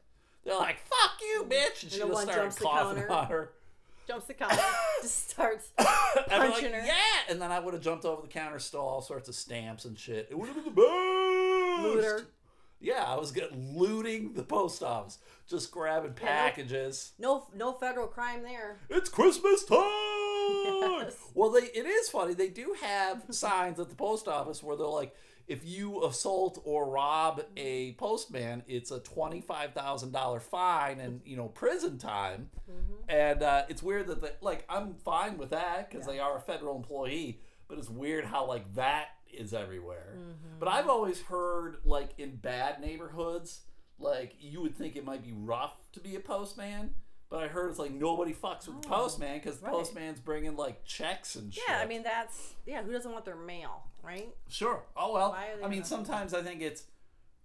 [0.45, 3.11] They're like, "Fuck you, bitch!" And she the just started coughing counter.
[3.11, 3.51] on her.
[4.07, 4.61] Jumps the counter,
[5.01, 5.71] just starts.
[5.79, 5.85] I'd
[6.29, 6.83] like, Punching her.
[6.85, 6.93] Yeah,
[7.27, 9.97] and then I would have jumped over the counter, stole all sorts of stamps and
[9.97, 10.27] shit.
[10.29, 11.83] It would have been the best.
[11.83, 12.27] Looter.
[12.79, 15.17] Yeah, I was getting looting the post office,
[15.49, 17.13] just grabbing Yeah, packages.
[17.17, 18.77] No, no federal crime there.
[18.89, 19.79] It's Christmas time.
[20.49, 21.15] Yes.
[21.33, 22.33] Well, they it is funny.
[22.33, 25.15] They do have signs at the post office where they're like,
[25.47, 31.21] if you assault or rob a postman, it's a twenty five thousand dollar fine and
[31.25, 32.49] you know prison time.
[33.07, 36.41] And uh, it's weird that they, like I'm fine with that because they are a
[36.41, 40.17] federal employee, but it's weird how like that is everywhere.
[40.59, 43.61] But I've always heard like in bad neighborhoods,
[43.99, 46.91] like you would think it might be rough to be a postman.
[47.35, 49.73] But I heard it's like nobody fucks with the postman because the right.
[49.73, 51.65] postman's bringing like checks and shit.
[51.67, 52.81] Yeah, I mean that's yeah.
[52.81, 54.29] Who doesn't want their mail, right?
[54.47, 54.83] sure.
[54.95, 55.31] Oh well.
[55.31, 56.83] Why are they I mean, not- sometimes I think it's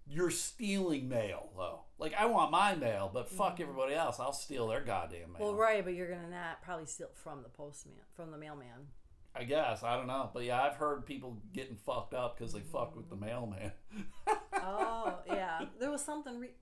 [0.07, 1.81] you're stealing mail though.
[1.99, 4.17] Like I want my mail, but fuck everybody else.
[4.17, 5.27] I'll steal their goddamn mail.
[5.33, 5.43] Mm-hmm.
[5.43, 8.87] Well, right, but you're gonna not probably steal it from the postman, from the mailman.
[9.35, 12.61] I guess I don't know, but yeah, I've heard people getting fucked up because they
[12.61, 13.73] fucked with the mailman.
[14.53, 16.39] Oh yeah, there was something.
[16.39, 16.55] Re-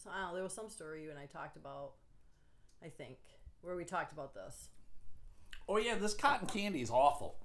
[0.00, 1.94] so, I don't know, there was some story you and I talked about.
[2.84, 3.18] I think
[3.62, 4.68] where we talked about this.
[5.68, 7.36] oh yeah, this cotton candy is awful.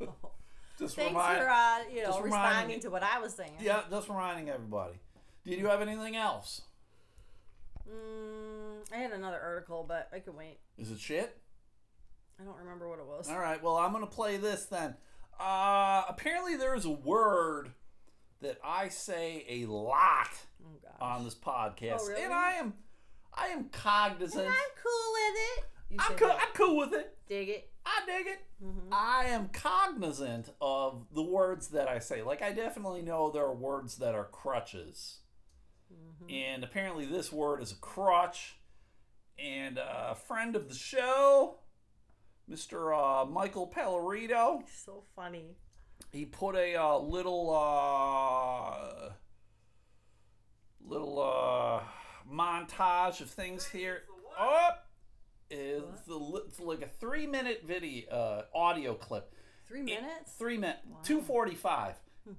[0.78, 3.52] Just Thanks remind- for uh, you know reminding responding to what I was saying.
[3.60, 4.94] yeah, just reminding everybody.
[5.44, 6.62] Did you have anything else?
[7.88, 10.58] Mm, I had another article, but I can wait.
[10.78, 11.36] Is it shit?
[12.40, 13.28] I don't remember what it was.
[13.28, 14.96] All right, well, I'm going to play this then.
[15.38, 17.70] Uh, apparently, there is a word
[18.40, 20.28] that I say a lot
[20.64, 22.22] Oh on this podcast, Oh, really?
[22.24, 22.74] and I am,
[23.36, 24.46] I am cognizant.
[24.46, 25.64] I'm cool with it.
[25.90, 26.28] You I'm cool.
[26.28, 26.38] that.
[26.40, 27.16] I'm cool with it.
[27.28, 27.70] Dig it.
[27.86, 28.40] I dig it.
[28.64, 28.88] Mm-hmm.
[28.92, 32.22] I am cognizant of the words that I say.
[32.22, 35.18] Like I definitely know there are words that are crutches,
[35.92, 36.30] Mm-hmm.
[36.32, 38.56] and apparently this word is a crutch.
[39.38, 41.56] And uh, a friend of the show,
[42.50, 42.94] Mr.
[42.96, 45.56] Uh, Michael Pellerito, So funny.
[46.12, 49.10] he put a uh, little uh,
[50.84, 51.80] little uh,
[52.30, 54.02] montage of things here.
[54.38, 54.86] Up
[55.50, 59.32] is the li- it's like a three minute video uh, audio clip.
[59.68, 60.32] Three minutes.
[60.38, 61.94] Three minute, two forty five,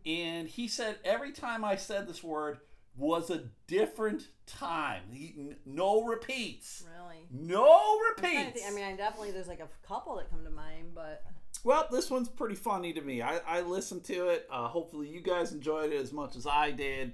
[0.06, 2.60] and he said every time I said this word
[2.98, 5.02] was a different time.
[5.12, 6.84] He, n- no repeats.
[6.98, 7.26] Really.
[7.32, 8.62] No I'm trying to repeats.
[8.62, 11.24] think- I mean, I definitely there's like a couple that come to mind, but
[11.66, 13.22] Well, this one's pretty funny to me.
[13.22, 14.48] I, I listened to it.
[14.52, 17.14] Uh, hopefully, you guys enjoyed it as much as I did.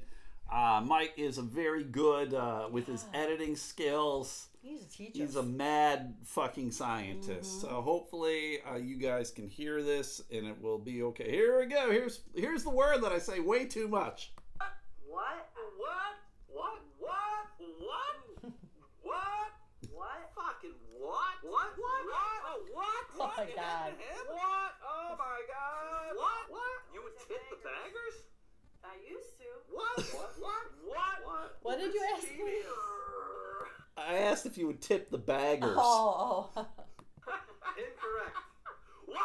[0.52, 4.48] Uh, Mike is a very good uh, with his editing skills.
[4.62, 5.12] he's a teacher.
[5.24, 7.62] He's a mad fucking scientist.
[7.62, 11.32] So hopefully, uh, you guys can hear this and it will be okay.
[11.32, 11.90] Here we go.
[11.90, 14.34] Here's here's the word that I say way too much.
[15.08, 15.48] what?
[15.78, 16.16] What?
[16.48, 16.82] What?
[17.00, 17.48] What?
[17.80, 18.52] What?
[19.04, 19.52] What?
[19.94, 20.20] What?
[20.36, 21.36] Fucking what?
[21.44, 21.72] What?
[21.78, 22.04] What?
[22.12, 23.06] Oh, what?
[23.16, 23.94] Oh my God.
[24.28, 24.72] What?
[24.84, 26.12] Oh my god.
[26.18, 26.44] What?
[26.50, 26.78] What?
[26.94, 27.62] You would tip the
[28.82, 29.26] baggers?
[29.70, 29.98] What?
[29.98, 30.32] What?
[30.40, 30.66] What?
[30.92, 32.36] What What, what did you ask me?
[32.36, 32.68] Cheating.
[33.96, 35.78] I asked if you would tip the baggers.
[35.78, 36.68] Oh, oh.
[37.80, 38.36] Incorrect.
[39.06, 39.22] What?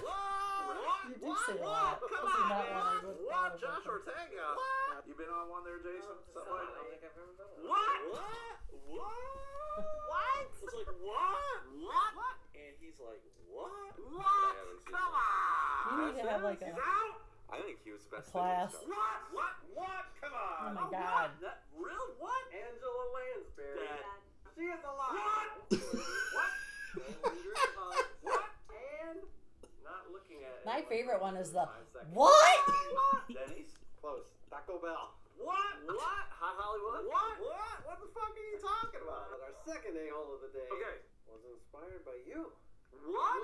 [0.00, 0.72] What?
[0.72, 1.00] What?
[1.10, 1.44] You do What?
[1.44, 1.68] say a What?
[1.68, 2.00] lot.
[2.00, 2.72] Come This is on, not man.
[2.72, 3.34] one I would What?
[3.34, 3.92] follow Josh up on.
[3.92, 4.46] Ortega.
[5.04, 6.16] You been on one there, Jason?
[6.16, 6.86] Oh, Something like that?
[6.88, 7.68] think I've ever done that.
[7.68, 7.98] What?
[8.08, 8.56] What?
[8.88, 9.84] What?
[10.08, 10.46] What?
[10.62, 11.60] It's like what?
[11.82, 12.10] What?
[12.16, 12.36] What?
[12.56, 13.92] And he's like, what?
[14.00, 14.54] What?
[14.86, 15.84] Come on.
[15.90, 16.70] You need to have like a.
[16.72, 17.20] He's out.
[17.52, 18.32] I think he was the best.
[18.32, 18.72] class.
[18.72, 18.96] thing in the show.
[18.96, 19.20] What?
[19.36, 19.54] What?
[19.76, 20.04] What?
[20.24, 20.56] Come on.
[20.64, 21.28] Oh my God.
[21.36, 21.44] What?
[21.44, 22.06] That, real?
[22.16, 22.42] What?
[22.48, 23.76] Angela Lansbury.
[23.92, 24.08] That-
[24.56, 25.60] She is alive.
[25.68, 26.52] What?
[27.76, 28.04] what?
[28.24, 28.48] What?
[29.04, 29.20] And
[29.84, 32.58] not looking at My favorite one is the five what?
[33.28, 33.76] Denny's?
[34.00, 34.24] Close.
[34.48, 35.12] Taco Bell.
[35.36, 35.76] What?
[35.88, 36.24] What?
[36.40, 37.04] Hot Hollywood?
[37.08, 37.36] What?
[37.40, 37.76] What?
[37.88, 39.28] What the fuck are you talking about?
[39.32, 40.96] Our second a-hole of the day Okay.
[41.28, 42.52] was inspired by you.
[43.00, 43.40] What?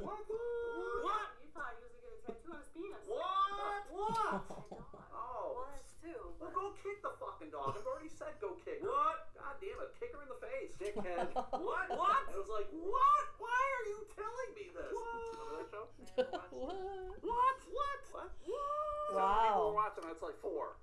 [0.00, 0.22] What?
[0.28, 1.28] What?
[1.40, 3.02] You thought he was gonna get a tattoo on his penis.
[3.08, 3.84] What?
[3.90, 4.42] What?
[4.42, 5.66] Well, Oh.
[5.72, 6.22] that's two.
[6.40, 7.74] Well, go kick the fucking dog.
[7.76, 8.88] I've already said go kick her.
[8.88, 9.32] What?
[9.36, 9.90] God damn it.
[9.98, 10.72] Kick her in the face.
[10.78, 11.32] Dickhead.
[11.62, 11.86] What?
[11.90, 12.22] What?
[12.28, 13.24] I was like, what?
[13.38, 14.92] Why are you telling me this?
[14.92, 15.84] Remember that show?
[16.52, 16.76] what?
[17.22, 17.58] What?
[17.72, 18.00] What?
[18.12, 18.30] What?
[18.44, 19.16] What?
[19.16, 19.48] Wow.
[19.52, 20.04] People were watching.
[20.10, 20.76] It's like four.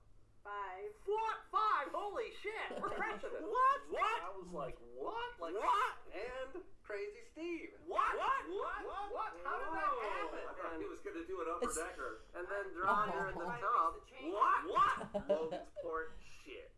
[0.50, 0.90] Five.
[1.06, 1.38] What?
[1.54, 1.88] Five?
[1.94, 2.70] Holy shit!
[2.82, 3.46] We're crushing it.
[3.46, 3.80] What?
[3.94, 4.18] What?
[4.26, 5.30] I was like, what?
[5.38, 5.94] Like what?
[6.10, 7.78] and Crazy Steve.
[7.86, 8.18] What?
[8.18, 8.42] What?
[8.50, 8.82] What?
[9.14, 9.30] What?
[9.46, 10.42] How did that happen?
[10.42, 12.26] I thought he was gonna do an upper It's- decker.
[12.34, 13.94] And then drawn her in the Trying to tub.
[13.94, 14.34] fix the chain.
[14.34, 14.60] What?
[14.74, 14.98] What?
[15.30, 16.74] Logan's port shit.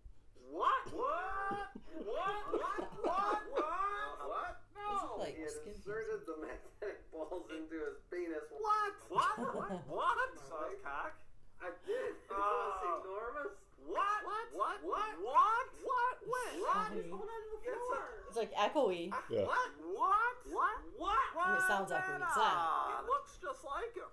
[0.52, 0.84] What?
[0.92, 1.72] What?
[1.96, 2.44] What?
[2.52, 2.84] What?
[3.08, 3.40] What?
[3.56, 4.20] What?
[4.28, 4.54] What?
[4.76, 5.16] This is No.
[5.16, 8.52] like He had skin inserted the magnetic balls into his penis.
[8.52, 8.92] What?
[9.08, 9.36] What?
[9.56, 9.72] What?
[9.88, 10.28] What?
[10.44, 11.16] Saw his cock?
[11.64, 12.20] I did.
[12.20, 12.36] It Oh.
[12.36, 13.56] was enormous.
[13.86, 14.20] What?
[14.28, 14.48] What?
[14.52, 14.78] What?
[14.84, 15.14] What?
[15.24, 15.68] What?
[15.88, 16.16] What?
[16.26, 16.52] When?
[16.62, 16.90] What?
[16.92, 17.08] funny.
[17.12, 18.06] Hold on to the It's floor.
[18.28, 19.14] It's like echoey.
[19.30, 19.46] Yeah.
[19.46, 19.72] What?
[19.94, 20.36] What?
[20.52, 20.78] What?
[20.98, 21.22] What?
[21.38, 23.02] I mean, it sounds like what it's not.
[23.02, 24.10] It looks just like him.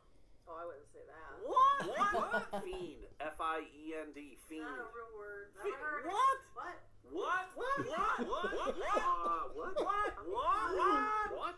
[0.49, 1.33] Oh, I wouldn't say that.
[1.44, 1.81] What?
[1.92, 2.64] What?
[2.64, 3.05] Fiend.
[3.21, 4.37] F I E N D.
[4.49, 4.64] Fiend.
[4.64, 5.53] Not a real word.
[5.61, 5.77] Fiend.
[5.77, 6.12] Never heard it.
[6.12, 6.37] What?
[6.59, 6.77] What?
[7.12, 7.44] What?
[7.53, 8.25] What?
[8.25, 8.53] What?
[8.59, 8.77] What?
[8.77, 8.97] What?
[8.97, 9.77] Uh, what?
[9.77, 10.16] What?
[10.25, 10.68] What?
[10.97, 11.16] What?
[11.29, 11.57] What?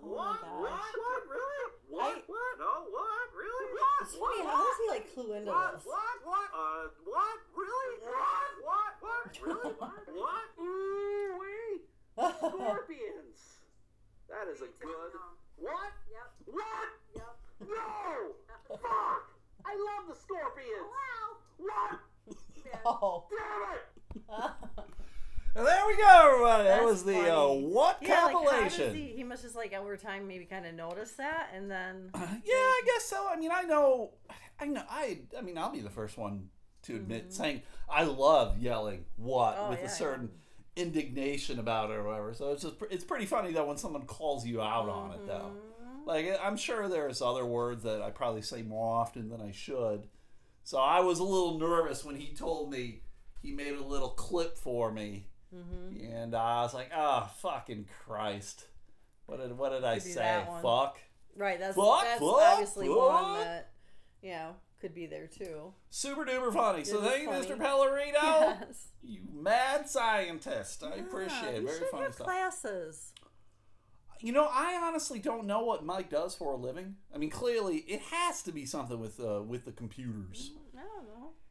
[0.00, 0.40] Oh my What?
[0.40, 0.96] gosh.
[0.96, 0.96] What?
[0.96, 1.22] What?
[1.28, 1.68] Really?
[1.92, 2.16] What?
[2.16, 2.52] I- What?
[2.56, 2.72] No.
[2.88, 3.26] What?
[3.36, 3.68] Really?
[3.76, 4.00] What?
[4.00, 4.40] It's funny.
[4.48, 5.76] How does he like clue into What?
[5.76, 5.84] this?
[5.84, 6.16] What?
[6.24, 6.48] What?
[6.56, 7.36] Uh, what?
[7.52, 7.92] Really?
[8.00, 8.48] What?
[8.64, 8.92] What?
[9.04, 9.28] What?
[9.44, 9.72] Really?
[9.76, 10.48] What?
[10.56, 11.84] Mm, wait.
[12.16, 13.40] Scorpions.
[14.28, 15.12] That is a Me too, good.
[15.12, 15.26] no.
[15.56, 15.92] What?
[16.08, 16.28] Yep.
[16.46, 16.88] What?
[17.14, 17.36] Yep.
[17.68, 18.32] No!
[18.80, 19.22] Fuck!
[19.66, 20.88] I love the scorpions.
[20.88, 21.36] Wow.
[21.58, 21.98] What?
[22.64, 22.78] Yeah.
[22.86, 23.24] Oh.
[23.30, 24.84] Damn it!
[25.56, 26.64] And there we go, everybody.
[26.64, 27.64] That That's was the uh, funny.
[27.66, 28.00] what
[28.70, 29.08] Yeah, like how does compilation.
[29.08, 29.16] he?
[29.16, 32.20] He must just like over time maybe kind of notice that, and then yeah,
[32.54, 33.28] I guess so.
[33.30, 34.12] I mean, I know,
[34.58, 36.48] I know, I, I mean, I'll be the first one
[36.82, 39.64] to admit saying I love yelling "what" Mm-hmm.
[39.64, 40.30] Oh, with yeah, a certain
[40.76, 42.34] indignation about it or whatever.
[42.34, 45.52] So it's just, it's pretty funny that when someone calls you out on it though.
[45.52, 46.08] Mm-hmm.
[46.08, 50.06] Like I'm sure there's other words that I probably say more often than I should.
[50.64, 53.02] So I was a little nervous when he told me
[53.42, 56.12] he made a little clip for me, Mm-hmm.
[56.12, 58.66] and I was like, "Oh, fucking Christ!
[59.26, 60.44] What did what did I say?
[60.62, 60.98] Fuck."
[61.36, 61.58] right.
[61.58, 62.96] That's Fuck, that's fuck, obviously fuck.
[62.98, 63.70] one that
[64.22, 65.72] you know could be there too.
[65.90, 66.84] Super duper funny.
[66.84, 67.54] So It thank you.
[67.54, 67.58] Mr.
[67.58, 68.58] Pellerino.
[68.60, 68.88] Yes.
[69.02, 70.82] You mad scientist.
[70.84, 71.64] I Yeah, appreciate it.
[71.64, 72.26] Very funny stuff.
[72.26, 73.12] classes.
[74.20, 76.96] You know, I honestly don't know what Mike does for a living.
[77.14, 80.50] I mean, clearly it has to be something with uh, with the computers.
[80.54, 80.60] Know.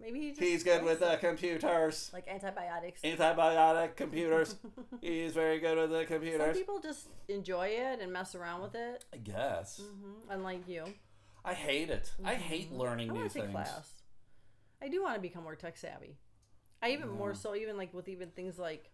[0.01, 2.09] Maybe he just He's good with likes uh, the computers.
[2.13, 3.01] like antibiotics.
[3.01, 4.55] Antibiotic computers.
[5.01, 6.41] He's very good with the computers.
[6.41, 9.03] Some people just enjoy it and mess around with it.
[9.13, 9.81] I guess.
[9.81, 10.85] hmm Unlike you,
[11.43, 12.11] I hate it.
[12.23, 12.41] I mm-hmm.
[12.41, 13.53] hate learning I new want to take things.
[13.53, 14.01] class.
[14.81, 16.17] I do want to become more tech savvy.
[16.81, 17.37] I even more mm.
[17.37, 18.89] so, even like with even things like.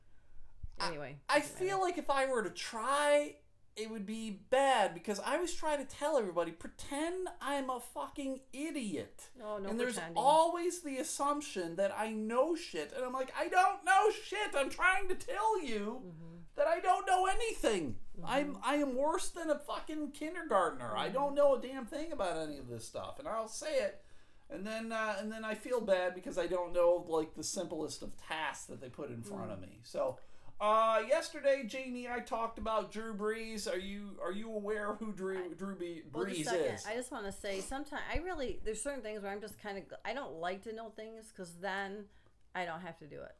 [0.81, 3.35] Anyway, I doesn't feel like if I were to try,
[3.75, 8.39] it would be bad because I always try to tell everybody, pretend I'm a fucking
[8.53, 9.23] idiot.
[9.43, 10.17] Oh, no and there's pretending.
[10.23, 14.55] always the assumption that I know shit, and I'm like, I don't know shit.
[14.55, 16.35] I'm trying to tell you Mm-hmm.
[16.55, 17.95] that I don't know anything.
[18.23, 20.93] I'm I am worse than a fucking kindergartner.
[20.95, 21.13] I Mm-hmm.
[21.13, 24.01] don't know a damn thing about any of this stuff, and I'll say it.
[24.49, 28.03] And then, uh, and then I feel bad because I don't know like the simplest
[28.03, 29.53] of tasks that they put in front Mm.
[29.53, 29.79] of me.
[29.83, 30.17] So,
[30.61, 33.71] uh, yesterday, Jamie, I talked about Drew Brees.
[33.71, 36.85] Are you are you aware of who Drew Drew Be- Well, Brees second, is?
[36.85, 39.77] I just want to say, sometimes I really there's certain things where I'm just kind
[39.77, 42.05] of I don't like to know things because then
[42.53, 43.35] I don't have to do it.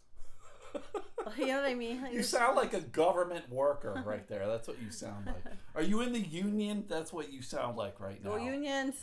[1.37, 2.01] you know what I mean?
[2.01, 4.45] Like, You sound like a government worker right there.
[4.47, 5.53] That's what you sound like.
[5.75, 6.83] Are you in the union?
[6.87, 8.31] That's what you sound like right now.
[8.31, 8.95] Go unions.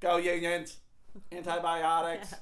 [0.00, 0.78] Go unions.
[1.30, 2.28] Antibiotics.
[2.30, 2.40] Yes.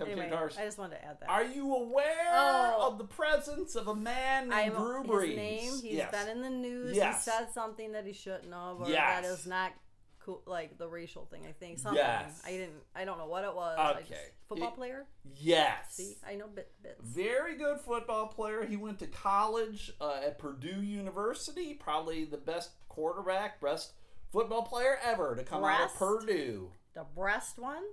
[0.00, 1.28] Anyway, I just wanted to add that.
[1.30, 2.88] Are you aware Oh.
[2.88, 5.26] of the presence of a man I'm named Drew Brees?
[5.28, 5.72] his name.
[5.72, 6.10] He's yes.
[6.10, 6.96] been in the news.
[6.96, 7.24] Yes.
[7.24, 9.22] He said something that he shouldn't have, or Yes.
[9.22, 9.72] that is not
[10.18, 11.46] cool, like the racial thing.
[11.48, 11.96] I think something.
[12.02, 12.42] Yes.
[12.44, 12.82] I didn't.
[12.94, 13.78] I don't know what it was.
[13.78, 14.32] I just- Okay.
[14.48, 15.06] football It- player.
[15.34, 15.94] Yes.
[15.94, 17.00] See, I know bit bits.
[17.02, 18.66] Very good football player.
[18.66, 21.74] He went to college uh, at Purdue University.
[21.74, 23.92] Probably the best quarterback, best
[24.32, 26.72] football player ever to come out of Purdue.
[26.94, 27.84] The breast one.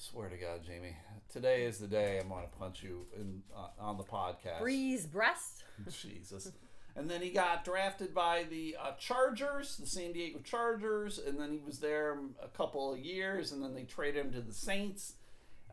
[0.00, 0.96] Swear to God, Jamie,
[1.28, 4.60] today is the day I'm going to punch you in uh, on the podcast.
[4.60, 5.64] Breeze breast.
[5.90, 6.52] Jesus.
[6.94, 11.50] And then he got drafted by the uh, Chargers, the San Diego Chargers, and then
[11.52, 15.14] he was there a couple of years, and then they traded him to the Saints,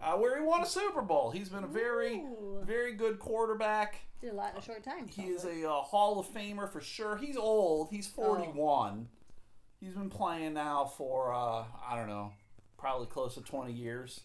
[0.02, 1.30] uh, where he won a Super Bowl.
[1.30, 2.62] He's been a very, Ooh.
[2.66, 3.98] very good quarterback.
[4.22, 5.08] Did a lot in a short time.
[5.08, 5.58] He is like.
[5.58, 7.16] a uh, Hall of Famer for sure.
[7.18, 7.90] He's old.
[7.92, 8.24] He's Oh.
[8.36, 9.08] 41.
[9.80, 12.34] He's been playing now for uh, I don't know,
[12.86, 14.22] probably close to 20 years.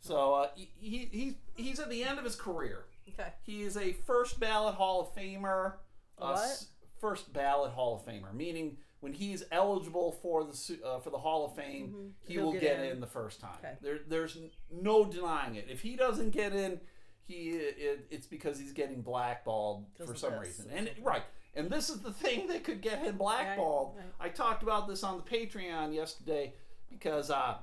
[0.00, 2.86] So uh, he, he he's at the end of his career.
[3.08, 3.28] okay.
[3.44, 5.74] He is a first ballot Hall of Famer.
[6.18, 6.64] Uh, What?
[7.00, 11.46] First ballot Hall of Famer, meaning when he's eligible for the uh, for the Hall
[11.46, 12.92] of Fame, he He'll will get get, in.
[12.92, 13.00] in.
[13.00, 13.56] the first time.
[13.62, 13.74] Okay.
[13.80, 14.36] There, there's
[14.72, 15.66] no denying it.
[15.70, 16.80] If he doesn't get in,
[17.26, 20.66] he it, it's because he's getting blackballed for some this reason.
[20.74, 21.22] And right,
[21.54, 23.96] and this is the thing that could get him blackballed.
[23.96, 24.06] right.
[24.18, 26.52] I talked about this on the Patreon yesterday
[26.90, 27.54] because uh,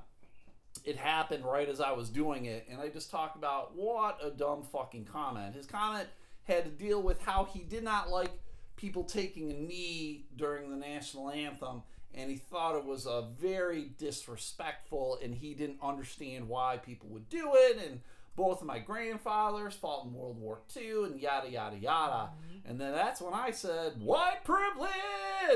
[0.84, 4.30] it happened right as I was doing it, and I just talked about what a
[4.30, 5.54] dumb fucking comment.
[5.54, 6.08] His comment
[6.44, 8.30] had to deal with how he did not like
[8.76, 11.82] people taking a knee during the national anthem,
[12.14, 17.28] and he thought it was a very disrespectful, and he didn't understand why people would
[17.28, 18.00] do it, and
[18.38, 22.30] both of my grandfathers fought in World War II, and yada yada yada.
[22.64, 24.90] And then that's when I said, "White privilege."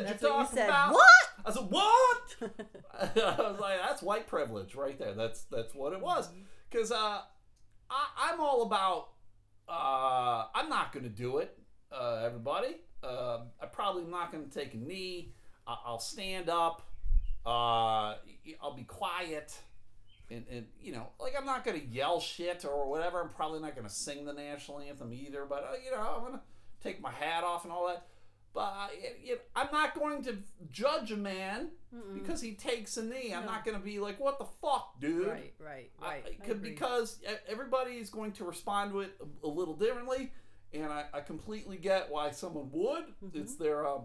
[0.02, 0.68] That's you're what you talking said.
[0.68, 0.92] about.
[0.92, 1.46] What?
[1.46, 2.36] I said, "What?"
[3.38, 5.14] I was like, "That's white privilege right there.
[5.14, 6.28] That's that's what it was."
[6.68, 7.20] Because uh,
[7.88, 9.10] I, I'm all about.
[9.68, 11.56] Uh, I'm not going to do it,
[11.92, 12.78] uh, everybody.
[13.02, 15.34] Uh, I probably not going to take a knee.
[15.68, 16.82] I, I'll stand up.
[17.46, 18.16] Uh,
[18.60, 19.56] I'll be quiet.
[20.32, 23.20] And, and you know, like I'm not gonna yell shit or whatever.
[23.20, 25.44] I'm probably not gonna sing the national anthem either.
[25.48, 26.42] But uh, you know, I'm gonna
[26.82, 28.06] take my hat off and all that.
[28.54, 30.36] But uh, it, it, I'm not going to
[30.70, 31.68] judge a man
[32.12, 33.32] because he takes a knee.
[33.34, 33.52] I'm No.
[33.52, 35.54] not gonna be like, "What the fuck, dude?" Right.
[35.58, 35.90] Right.
[36.00, 36.22] Right.
[36.46, 37.18] I I because
[37.48, 40.32] everybody is going to respond to it a, a little differently,
[40.74, 43.04] and I, I completely get why someone would.
[43.24, 43.40] Mm-hmm.
[43.40, 44.02] It's their um,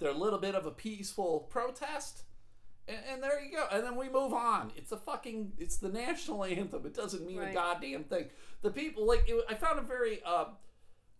[0.00, 2.24] their little bit of a peaceful protest,
[2.88, 3.66] and, and there you go.
[3.70, 4.72] And then we move on.
[4.76, 6.84] It's a fucking it's the national anthem.
[6.86, 8.26] It doesn't mean a goddamn thing.
[8.62, 10.20] The people like it, I found it very.
[10.24, 10.46] Uh,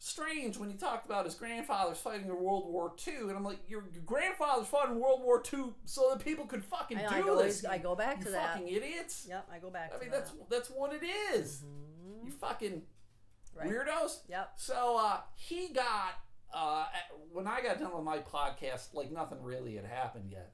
[0.05, 3.61] Strange when he talked about his grandfathers fighting in World War II, and I'm like,
[3.69, 7.15] your, your grandfathers fought in World War II so that people could fucking I, do
[7.15, 7.65] I, go, this.
[7.65, 8.55] I go back you to that.
[8.55, 9.27] fucking idiots.
[9.29, 9.47] Yep.
[9.55, 9.93] I go back.
[9.95, 10.25] I to mean, that.
[10.25, 11.63] that's that's what it is.
[12.25, 12.83] You fucking
[13.55, 13.69] Right.
[13.71, 14.23] weirdos.
[14.29, 14.51] Yep.
[14.57, 16.15] So uh, he got
[16.53, 16.87] uh,
[17.31, 20.53] when I got done with my podcast, like nothing really had happened yet.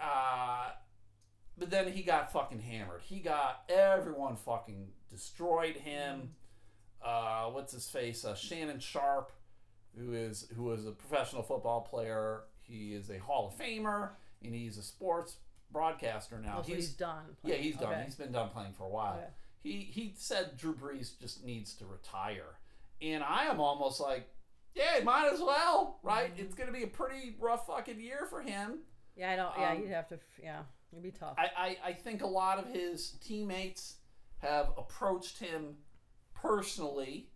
[0.00, 0.70] Uh,
[1.56, 3.02] but then he got fucking hammered.
[3.02, 6.30] He got everyone fucking destroyed him.
[7.04, 8.24] Uh, what's his face?
[8.24, 9.32] Uh, Shannon Sharpe,
[9.96, 12.42] who is who is a professional football player.
[12.62, 14.10] He is a Hall of Famer,
[14.42, 15.36] and he's a sports
[15.70, 16.56] broadcaster now.
[16.58, 17.24] Oh, so he's done.
[17.44, 17.92] Yeah, he's done.
[17.92, 18.02] Okay.
[18.06, 19.14] He's been done playing for a while.
[19.18, 19.28] Okay.
[19.62, 22.58] He he said Drew Brees just needs to retire,
[23.00, 24.28] and I am almost like,
[24.74, 26.32] yeah, might as well, right?
[26.32, 26.42] Mm-hmm.
[26.42, 28.80] It's going to be a pretty rough fucking year for him.
[29.16, 29.52] Yeah, I don't.
[29.58, 30.18] Yeah, Um, you'd have to.
[30.42, 31.34] Yeah, it'd be tough.
[31.38, 33.96] I, I I think a lot of his teammates
[34.38, 35.76] have approached him
[36.34, 37.28] personally,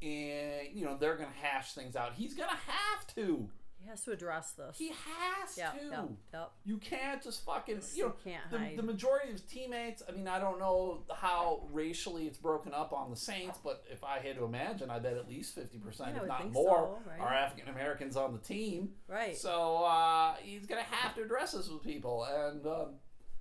[0.00, 2.14] and you know they're going to hash things out.
[2.14, 3.48] He's going to have to.
[3.82, 4.78] He has to address this.
[4.78, 5.80] He has Yep.
[5.80, 5.86] to.
[5.86, 6.08] Yep.
[6.34, 6.52] Yep.
[6.64, 8.76] You can't just fucking you know can't the, hide.
[8.76, 10.02] the majority of his teammates.
[10.08, 14.04] I mean, I don't know how racially it's broken up on the Saints, but if
[14.04, 17.10] I had to imagine, I bet at least fifty percent, Yeah, if not more, so,
[17.10, 17.20] right?
[17.20, 18.90] are African Americans on the team.
[19.08, 19.36] Right.
[19.36, 22.94] So uh, he's gonna have to address this with people, and um,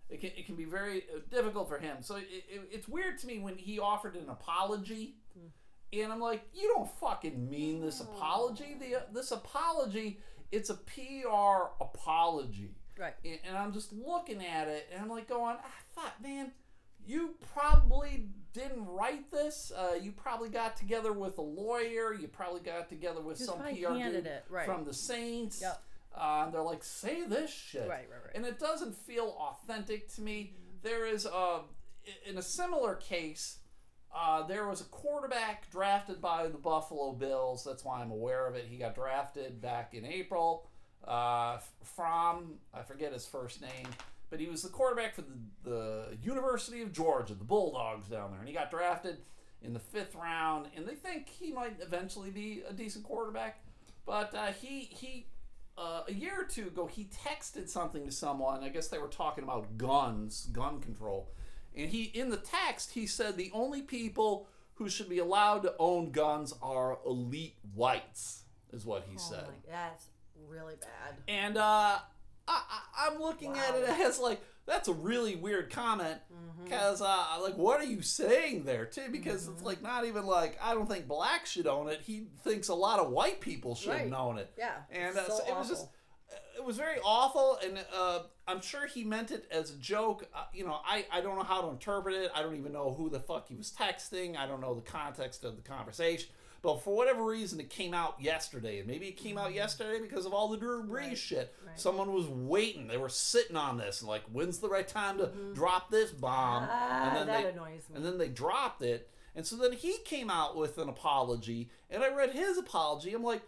[0.10, 1.98] it can it can be very uh, difficult for him.
[2.02, 5.16] So it, it, it's weird to me when he offered an apology.
[5.94, 8.78] And I'm like, you don't fucking mean this apology.
[8.80, 10.20] The this apology,
[10.52, 12.72] it's a PR apology.
[13.00, 13.14] Right.
[13.24, 16.52] And, and I'm just looking at it, and I'm like going, ah, fuck, man,
[17.06, 19.72] you probably didn't write this.
[19.76, 22.14] Uh, you probably got together with a lawyer.
[22.14, 24.66] You probably got together with some PR dude right.
[24.66, 25.62] from the Saints.
[25.62, 25.82] Yep.
[26.16, 27.82] Uh, and they're like, say this shit.
[27.82, 28.36] Right, right, right.
[28.36, 30.54] And it doesn't feel authentic to me.
[30.84, 31.62] There is a,
[32.26, 33.60] in a similar case,
[34.16, 37.64] uh, there was a quarterback drafted by the Buffalo Bills.
[37.64, 38.66] That's why I'm aware of it.
[38.70, 40.68] He got drafted back in April
[41.08, 43.88] uh, from, I forget his first name,
[44.30, 48.40] but he was the quarterback for the, the University of Georgia, the Bulldogs down there.
[48.40, 49.18] And he got drafted
[49.62, 53.64] in the fifth round, and they think he might eventually be a decent quarterback.
[54.06, 55.28] But uh, he, he
[55.78, 58.64] uh, a year or two ago, he texted something to someone.
[58.64, 61.32] I guess they were talking about guns, gun control,
[61.76, 65.74] and he in the text he said the only people who should be allowed to
[65.80, 68.44] own guns are elite whites,
[68.74, 69.44] is what he Oh said.
[69.48, 70.06] my, that's
[70.50, 71.16] really bad.
[71.28, 72.00] And uh,
[72.48, 72.62] I,
[73.00, 76.64] I'm looking at it as like that's a really weird comment Mm-hmm.
[76.66, 79.10] because uh, like what are you saying there too?
[79.12, 82.02] Because it's like not even like I don't think blacks should own it.
[82.02, 84.20] He thinks a lot of white people shouldn't Right.
[84.20, 84.52] own it.
[84.58, 85.88] Yeah, and uh, so so it was just.
[86.62, 90.28] It was very awful and uh, i'm sure he meant it as a joke.
[90.34, 92.32] Uh, you know I, I don't know how to interpret it.
[92.36, 94.38] I don't even know who the fuck he was texting.
[94.38, 96.30] I don't know the context of the conversation.
[96.64, 100.28] But for whatever reason it came out yesterday and maybe it came out yesterday because
[100.28, 101.56] of all the drew brees Right, shit.
[101.66, 101.80] right.
[101.80, 102.88] someone was waiting.
[102.88, 106.68] They were sitting on this and like when's the right time to drop this bomb?
[106.70, 107.96] Ah, and then that they, annoys me.
[107.96, 109.10] and then they dropped it.
[109.36, 113.14] And so then he came out with an apology and i read his apology.
[113.14, 113.42] I'm like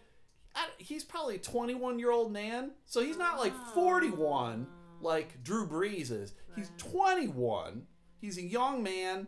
[0.78, 4.66] he's probably a 21 year old man so he's not like 41
[5.00, 6.34] like drew brees is.
[6.56, 7.82] He's 21
[8.20, 9.26] he's a young man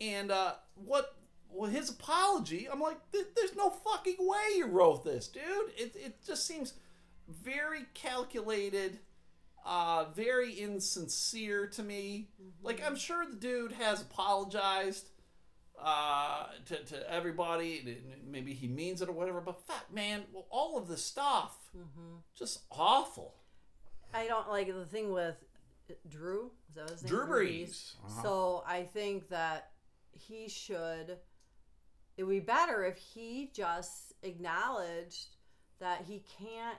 [0.00, 1.14] and uh what
[1.50, 5.42] well his apology i'm like "Th- there's no fucking way you wrote this dude.
[5.76, 6.74] It, it just seems
[7.28, 8.98] very calculated
[9.64, 12.30] uh very insincere to me.
[12.62, 15.10] Like i'm sure the dude has apologized
[15.82, 17.98] uh, to, to everybody.
[18.26, 19.40] Maybe he means it or whatever.
[19.40, 21.56] But fuck, man, well, all of this stuff,
[22.34, 23.34] just awful.
[24.14, 25.36] I don't like the thing with
[26.08, 26.50] Drew.
[26.68, 27.08] Is that his name?
[27.10, 27.94] Drew Brees.
[28.04, 28.22] Uh-huh.
[28.22, 29.70] So I think that
[30.12, 31.18] he should.
[32.18, 35.28] It would be better if he just acknowledged
[35.80, 36.78] that he can't.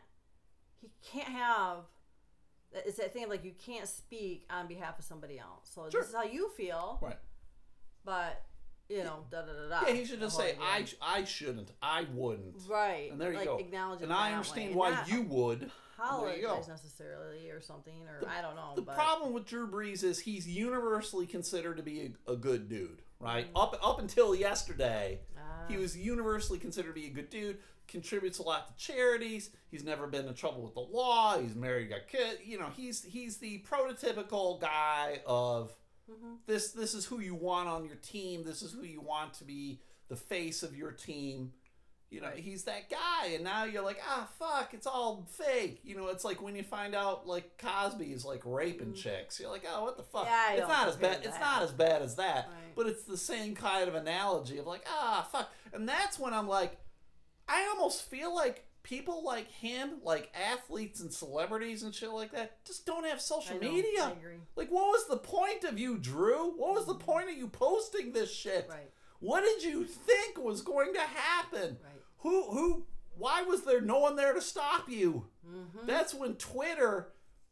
[0.79, 1.77] He can't have.
[2.71, 5.69] It's that thing of like you can't speak on behalf of somebody else.
[5.73, 6.01] So Sure.
[6.01, 7.17] this is how you feel, Right.
[8.03, 8.43] but
[8.97, 9.87] you know, da da da da.
[9.87, 11.71] Yeah, he should just say, I, sh- I shouldn't.
[11.81, 12.55] I wouldn't.
[12.69, 13.09] Right.
[13.11, 13.57] And there you like, go.
[13.57, 15.59] Acknowledge it And I understand why not you would.
[15.61, 16.47] There you go.
[16.49, 18.73] apologize necessarily or something, or I don't know.
[18.75, 22.67] The but problem with Drew Brees is he's universally considered to be a, a good
[22.67, 23.47] dude, right?
[23.53, 23.61] Mm.
[23.63, 25.41] Up up until yesterday, Ah.
[25.69, 27.57] he was universally considered to be a good dude.
[27.87, 29.51] Contributes a lot to charities.
[29.69, 31.37] He's never been in trouble with the law.
[31.39, 32.39] He's married, got kid.
[32.43, 35.73] You know, he's he's the prototypical guy of
[36.11, 36.33] Mm-hmm.
[36.47, 36.71] this.
[36.71, 38.43] This is who you want on your team.
[38.43, 39.79] This is who you want to be
[40.09, 41.53] the face of your team.
[42.09, 45.79] You know, he's that guy, and now you're like, ah, fuck, it's all fake.
[45.83, 49.39] You know, it's like when you find out like Cosby is like raping chicks.
[49.39, 50.25] You're like, oh, what the fuck?
[50.25, 51.19] Yeah, I it's not as bad.
[51.23, 52.49] It's not as bad as that.
[52.49, 52.75] Right.
[52.75, 55.51] But it's the same kind of analogy of like, ah, fuck.
[55.73, 56.77] And that's when I'm like,
[57.47, 62.63] I almost feel like people like him, like athletes and celebrities and shit like that,
[62.65, 64.03] just don't have social I know, media.
[64.03, 64.37] I agree.
[64.55, 66.51] Like, what was the point of you, Drew?
[66.51, 68.67] What was the point of you posting this shit?
[68.69, 68.91] Right.
[69.19, 71.77] What did you think was going to happen?
[71.81, 72.01] Right.
[72.19, 72.85] Who, who,
[73.17, 75.27] why was there no one there to stop you?
[75.47, 75.87] Mm-hmm.
[75.87, 77.09] That's when Twitter,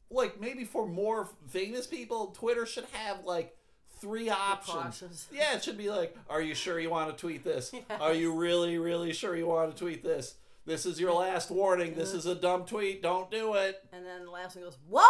[0.10, 3.56] like maybe for more famous people, Twitter should have like
[4.02, 5.28] three options.
[5.32, 7.72] Yeah, it should be like, are you sure you want to tweet this?
[8.02, 10.36] Are you really, really sure you want to tweet this?
[10.66, 11.96] This is your last warning.
[11.96, 13.02] This is a dumb tweet.
[13.02, 13.78] Don't do it.
[13.92, 15.08] And then the last one goes, "What?"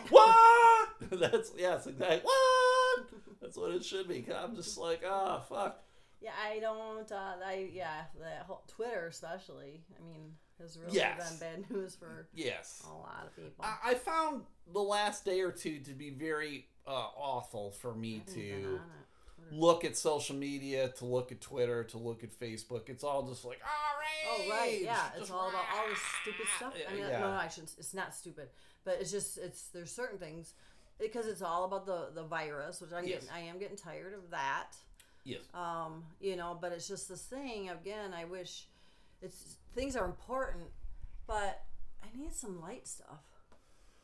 [0.10, 0.88] What?
[1.10, 2.20] That's yes, exactly.
[2.24, 3.06] What?
[3.42, 4.26] That's what it should be.
[4.34, 5.82] I'm just like, oh fuck.
[6.20, 7.10] yeah, I don't.
[7.12, 9.82] Uh, I yeah, that whole Twitter especially.
[10.00, 11.38] I mean, has really Yes.
[11.38, 12.82] been bad news for Yes.
[12.88, 13.52] a lot of people.
[13.64, 14.42] I, I found
[14.72, 18.80] the last day or two to be very uh, awful for me to.
[19.52, 22.88] Look at social media, to look at Twitter, to look at Facebook.
[22.88, 23.92] It's all just like, oh,
[24.28, 25.06] Oh right, yeah.
[25.12, 26.74] It's Just all about all this stupid stuff.
[26.88, 27.20] I mean, Yeah.
[27.20, 27.72] no, no, I shouldn't.
[27.78, 28.48] It's not stupid,
[28.84, 30.54] but it's just it's there's certain things
[30.98, 33.22] because it's all about the the virus, which I'm Yes.
[33.24, 33.30] getting.
[33.36, 34.72] I am getting tired of that.
[35.24, 35.40] Yes.
[35.54, 38.68] um, you know but it's just this thing again i wish
[39.20, 40.62] it's things are important
[41.26, 41.64] but
[42.00, 43.24] i need some light stuff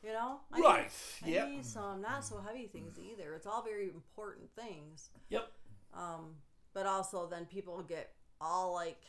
[0.03, 0.41] you know?
[0.53, 0.91] I need- Right.
[1.25, 3.35] I need some not so heavy things either.
[3.35, 5.11] It's all very important things.
[5.31, 5.51] Yep.
[5.95, 6.37] um,
[6.75, 9.03] but also then people get all like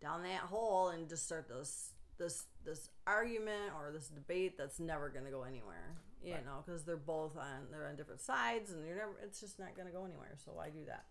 [0.00, 5.08] down that hole and just start this this this argument or this debate that's never
[5.10, 8.86] going to go anywhere you know because they're both on they're on different sides and
[8.86, 10.34] you're never it's just not going to go anywhere.
[10.44, 11.04] So why do that?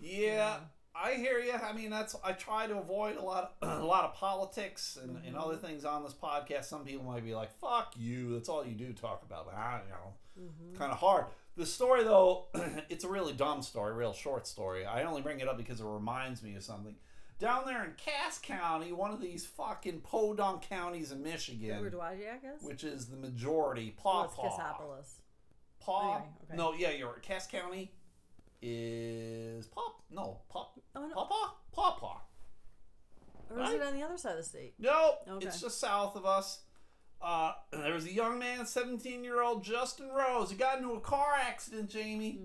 [0.00, 0.58] Yeah,
[1.02, 1.52] I hear you.
[1.52, 5.16] I mean, that's I try to avoid a lot of a lot of politics and,
[5.16, 5.38] and mm-hmm.
[5.38, 6.64] other things on this podcast.
[6.64, 9.46] Some people might be like, "Fuck you." That's all you do talk about.
[9.46, 10.78] But I, you know, mm-hmm.
[10.78, 11.26] kind of hard.
[11.56, 12.46] The story though,
[12.88, 14.84] it's a really dumb story, real short story.
[14.84, 16.94] I only bring it up because it reminds me of something.
[17.38, 22.56] Down there in Cass County, one of these fucking podunk counties in Michigan, Edward Wajak
[22.56, 22.62] is?
[22.62, 24.56] which is the majority, Paw Oh, it's Paw.
[24.56, 25.20] Cassopolis.
[25.78, 26.14] Paw.
[26.14, 26.56] Anyway, okay.
[26.56, 27.12] No, yeah, you're.
[27.20, 27.92] Cass County
[28.62, 30.02] is Pop.
[30.10, 30.65] No, Pop.
[30.96, 31.14] Oh, no.
[31.14, 31.50] Pawpaw?
[31.72, 32.18] Pawpaw.
[33.50, 33.74] Or is Right?
[33.76, 34.74] it on the other side of the state?
[34.78, 35.20] Nope.
[35.28, 35.46] Okay.
[35.46, 36.60] It's just south of us.
[37.22, 40.50] Uh, there was a young man, 17 year old Justin Rose.
[40.50, 42.40] He got into a car accident, Jamie.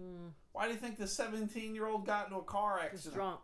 [0.51, 3.03] Why do you think the 17 year old got into a car accident?
[3.03, 3.39] He's drunk.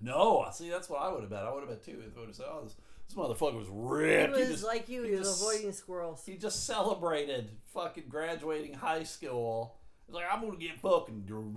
[0.00, 1.44] No, see, that's what I would have bet.
[1.44, 2.02] I would have bet too.
[2.06, 2.74] If I would have said, oh, this,
[3.08, 4.34] this motherfucker was He ripped.
[4.34, 5.02] He, was just, like you.
[5.04, 6.22] he He was just- avoiding squirrels.
[6.26, 9.78] he just celebrated fucking graduating high school.
[10.06, 11.56] He's like, I'm gonna get fucking drunk.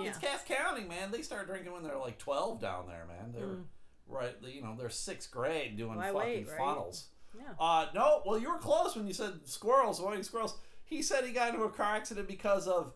[0.00, 0.30] It's Yeah.
[0.30, 1.10] Cass County, man.
[1.10, 3.32] They start drinking when they're like 12 down there, man.
[3.32, 3.56] They're
[4.06, 5.96] right, you know, they're sixth grade doing Mm.
[5.96, 6.58] Why fucking wait, right?
[6.58, 7.06] funnels.
[7.36, 7.52] Yeah.
[7.58, 10.56] Uh, no, well, you were close when you said squirrels, avoiding squirrels.
[10.84, 12.92] He said he got into a car accident because of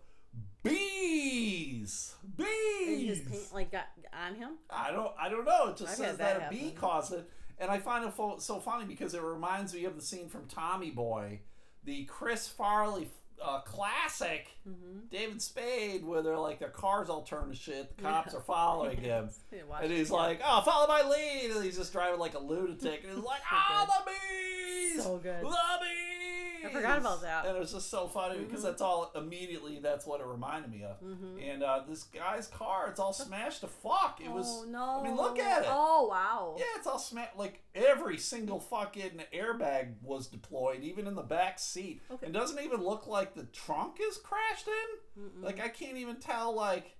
[0.62, 2.14] bees.
[2.36, 3.18] Bees.
[3.18, 4.50] his paint like got on him.
[4.70, 5.68] I don't, I don't know.
[5.68, 7.28] It just I've says that, that a bee caused it,
[7.58, 8.12] and I find it
[8.42, 11.40] so funny because it reminds me of the scene from Tommy Boy,
[11.84, 13.10] the Chris Farley
[13.42, 14.98] uh, classic, Mm-hmm.
[15.10, 17.96] David Spade, where they're like their cars all turn to shit.
[17.96, 19.30] The cops are following him.
[19.82, 23.14] And he's like, "Oh, follow my lead!" And he's just driving like a lunatic, and
[23.14, 25.42] he's like, "Ah, the bees, So good.
[25.42, 27.46] the bees." I forgot about that.
[27.46, 30.82] And it was just so funny because that's all immediately that's what it reminded me
[30.82, 30.96] of.
[31.40, 34.20] And uh, this guy's car, it's all smashed to fuck.
[34.22, 34.46] It was.
[34.48, 35.00] oh no!
[35.00, 35.68] I mean, look at it.
[35.70, 36.56] Oh wow!
[36.58, 37.36] Yeah, it's all smashed.
[37.36, 42.02] Like every single fucking airbag was deployed, even in the back seat.
[42.10, 42.26] Okay.
[42.26, 45.42] It doesn't even look like the trunk is crashed in.
[45.42, 46.54] Like I can't even tell.
[46.54, 46.96] Like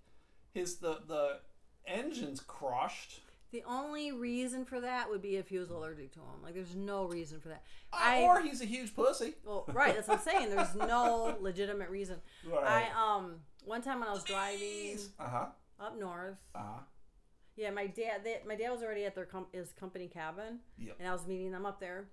[0.54, 1.40] his the the
[1.86, 3.20] engine's crushed.
[3.50, 6.42] The only reason for that would be if he was allergic to him.
[6.42, 7.62] Like, there's no reason for that.
[7.94, 9.32] Uh, I or he's a huge pussy.
[9.42, 9.94] well, right.
[9.94, 10.50] That's what I'm saying.
[10.54, 12.16] There's no legitimate reason.
[12.46, 12.90] Right.
[12.92, 15.46] I um one time when I was driving Uh huh.
[15.80, 16.36] up north.
[16.54, 16.80] Uh huh.
[17.56, 18.20] Yeah, my dad.
[18.22, 20.96] They, my dad was already at their com- his company cabin, Yep.
[21.00, 22.06] and I was meeting them up there.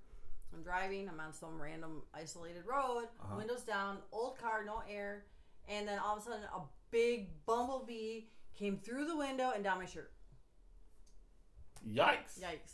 [0.54, 1.10] I'm driving.
[1.10, 3.36] I'm on some random isolated road, Uh-huh.
[3.38, 5.26] windows down, old car, no air,
[5.68, 6.60] and then all of a sudden a
[6.92, 8.26] big bumblebee
[8.58, 10.12] came through the window and down my shirt.
[11.88, 12.40] Yikes.
[12.40, 12.74] Yikes!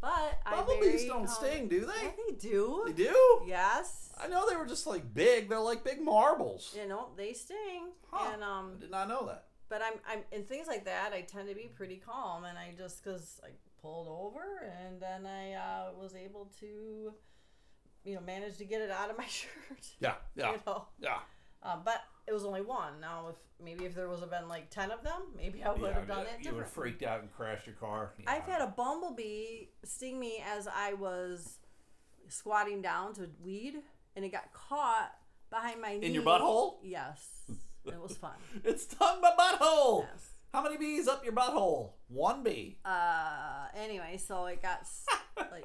[0.00, 1.92] But Bumblebees don't calm- sting, do Yeah,
[2.26, 2.32] they?
[2.32, 2.82] they do.
[2.86, 3.42] They do.
[3.46, 4.12] Yes.
[4.20, 5.48] I know they were just like big.
[5.48, 6.74] They're like big marbles.
[6.78, 8.30] You know they sting, Huh.
[8.34, 9.44] and um, I did not know that.
[9.68, 11.12] but I'm I'm in things like that.
[11.12, 14.42] I tend to be pretty calm, and I just because I pulled over,
[14.84, 17.12] and then I uh, was able to,
[18.04, 19.50] you know, manage to get it out of my shirt.
[20.00, 20.14] Yeah.
[20.34, 20.50] Yeah.
[20.52, 21.18] You know, Yeah.
[21.62, 23.00] Uh, but it was only one.
[23.00, 25.80] Now, if maybe if there was have been like ten of them, maybe I would
[25.80, 28.12] Yeah, have done it You would have freaked out and crashed your car.
[28.18, 28.30] Yeah.
[28.30, 31.58] I've had a bumblebee sting me as I was
[32.28, 33.76] squatting down to weed,
[34.16, 35.12] and it got caught
[35.50, 36.06] behind my knee.
[36.06, 36.76] In your butthole?
[36.82, 37.42] Yes,
[37.84, 38.32] it was fun.
[38.64, 40.06] It's stung my butthole.
[40.12, 40.28] Yes.
[40.52, 41.92] How many bees up your butthole?
[42.08, 42.78] One bee.
[42.84, 44.86] Uh, anyway, so it got
[45.50, 45.64] like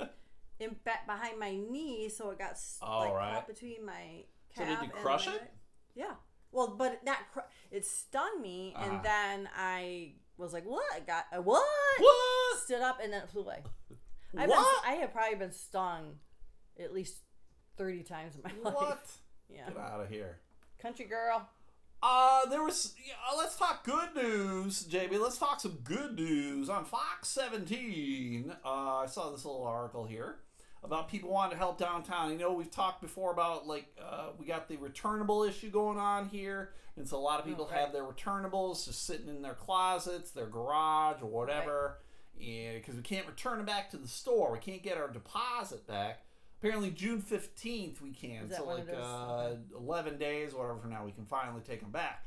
[0.59, 3.33] in back behind my knee, so it got All like right.
[3.35, 4.23] caught between my
[4.55, 4.79] So calf.
[4.81, 5.51] did you crush it?
[5.97, 6.13] Yeah.
[6.51, 8.85] Well, but not cr- it stung me, Uh-huh.
[8.89, 10.85] and then I was like, "What?
[10.95, 11.65] I got uh, what?"
[11.99, 12.59] What?
[12.63, 13.63] Stood up, and then it flew away.
[14.37, 14.83] I've What?
[14.83, 16.19] Been, I have probably been stung
[16.79, 17.15] at least
[17.77, 18.73] thirty times in my life.
[18.75, 19.05] What?
[19.49, 19.67] Yeah.
[19.67, 20.39] Get out of here.
[20.81, 21.49] Country girl.
[22.03, 22.93] Uh, there was.
[23.05, 25.19] Yeah, let's talk good news, JB.
[25.19, 28.53] Let's talk some good news on Fox 17.
[28.63, 28.67] Uh,
[28.97, 30.37] I saw this little article here
[30.87, 32.31] about people wanting to help downtown.
[32.31, 36.29] You know, we've talked before about like uh, we got the returnable issue going on
[36.29, 37.79] here, and so a lot of people right.
[37.79, 41.99] have their returnables just sitting in their closets, their garage, or whatever.
[42.39, 45.87] And because we can't return them back to the store, we can't get our deposit
[45.87, 46.23] back.
[46.59, 48.49] Apparently, June fifteenth we can.
[48.49, 50.79] So like uh, eleven days, whatever.
[50.79, 52.25] For now, we can finally take them back.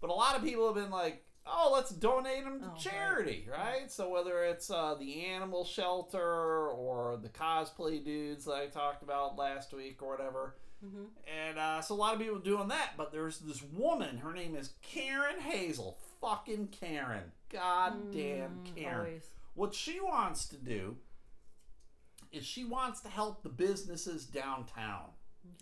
[0.00, 3.48] But a lot of people have been like, "Oh, let's donate them to Oh, charity,
[3.50, 3.90] right?
[3.90, 9.36] So whether it's uh, the animal shelter or the cosplay dudes that I talked about
[9.36, 11.04] last week or whatever, Mm-hmm.
[11.46, 12.92] and uh, so a lot of people doing that.
[12.96, 14.16] But there's this woman.
[14.16, 15.98] Her name is Karen Hazel.
[16.22, 17.32] Fucking Karen.
[17.50, 18.94] God damn Karen.
[18.94, 19.24] Mm, Always.
[19.54, 20.96] What she wants to do
[22.32, 25.10] is she wants to help the businesses downtown.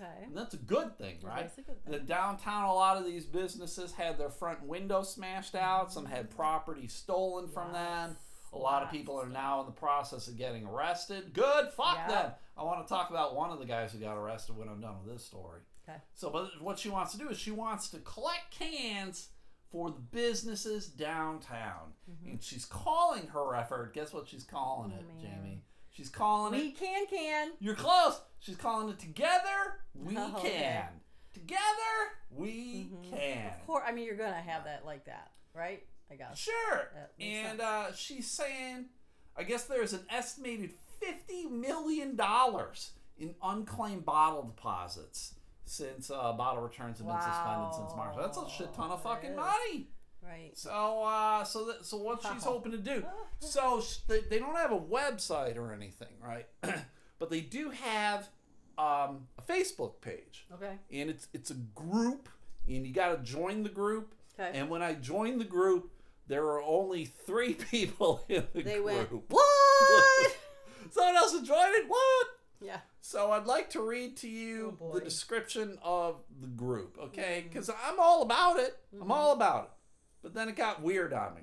[0.00, 0.24] Okay.
[0.24, 1.42] And that's a good thing, right?
[1.42, 1.92] That's a good thing.
[1.92, 5.92] The downtown, a lot of these businesses had their front window smashed out.
[5.92, 6.36] Some had mm-hmm.
[6.36, 8.16] property stolen from them.
[8.52, 11.34] A lot of people are now in the process of getting arrested.
[11.34, 12.08] Good, fuck Yeah.
[12.08, 12.32] them.
[12.56, 14.96] I want to talk about one of the guys who got arrested when I'm done
[15.04, 15.60] with this story.
[15.88, 15.98] Okay.
[16.14, 19.28] So, but what she wants to do is she wants to collect cans
[19.70, 22.30] for the businesses downtown, mm-hmm.
[22.30, 23.92] and she's calling her effort.
[23.94, 25.22] Guess what she's calling it, oh, man.
[25.22, 25.62] Jamie?
[25.98, 26.78] She's calling We it.
[26.78, 27.50] can can.
[27.58, 28.20] You're close.
[28.38, 29.80] She's calling it together.
[29.96, 30.84] We Oh, can.
[31.34, 31.58] Together
[32.30, 33.48] we can.
[33.48, 33.82] Of course.
[33.84, 35.82] I mean, you're gonna have that like that, right?
[36.08, 36.38] I guess.
[36.38, 36.88] Sure.
[37.18, 38.86] And uh, she's saying,
[39.36, 40.70] I guess there's an estimated
[41.00, 45.34] fifty million dollars in unclaimed bottle deposits
[45.64, 48.14] since uh, bottle returns have been suspended since March.
[48.16, 49.88] That's a shit ton of fucking money.
[50.28, 50.50] Right.
[50.58, 53.04] So, uh, so that, so what she's hoping to do?
[53.40, 56.46] So sh- they, they don't have a website or anything, right?
[57.20, 58.28] but they do have
[58.76, 60.72] um, a Facebook page, Okay.
[60.92, 62.28] and it's it's a group,
[62.66, 64.14] and you got to join the group.
[64.38, 64.58] Okay.
[64.58, 65.92] And when I joined the group,
[66.26, 68.84] there were only three people in the They group.
[68.84, 70.36] went, what?
[70.90, 71.84] Someone else had joined it.
[71.88, 72.26] What?
[72.60, 72.78] yeah.
[73.00, 77.44] So I'd like to read to you Oh, the description of the group, okay?
[77.48, 78.76] Because I'm all about it.
[79.00, 79.70] I'm all about it.
[80.22, 81.42] But then it got weird on me.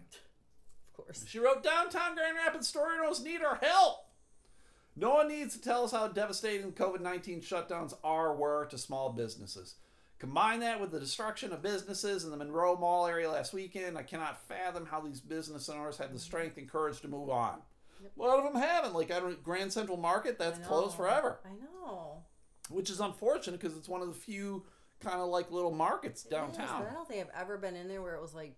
[0.88, 1.26] Of course.
[1.28, 3.98] She wrote, Downtown Grand Rapids Storinos need our help.
[4.96, 9.12] No one needs to tell us how devastating COVID 19 shutdowns are, were to small
[9.12, 9.76] businesses.
[10.20, 13.98] Combine that with the destruction of businesses in the Monroe Mall area last weekend.
[13.98, 16.20] I cannot fathom how these business owners had the mm-hmm.
[16.20, 17.60] strength and courage to move on.
[18.18, 18.94] A lot of them haven't.
[18.94, 22.24] Like I don't, Grand Central Market, that's closed forever, I know.
[22.70, 24.64] which is unfortunate because it's one of the few
[25.02, 26.86] kind of like little markets downtown.
[26.90, 28.56] I don't think I've ever been in there where it was like,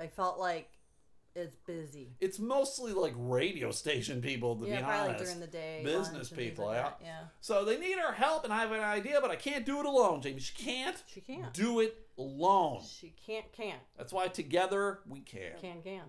[0.00, 0.70] I felt like
[1.34, 2.16] it's busy.
[2.20, 5.08] It's mostly like radio station people, to yeah, be honest.
[5.08, 5.82] like during the day.
[5.84, 6.90] Business lunch and things people, like yeah.
[7.02, 7.20] Yeah.
[7.40, 9.86] So they need our help, and I have an idea, but I can't do it
[9.86, 10.40] alone, Jamie.
[10.40, 11.52] She can't She can't.
[11.54, 12.82] do it alone.
[12.84, 15.52] She can't, can't, That's why together we can.
[15.60, 16.02] can, can.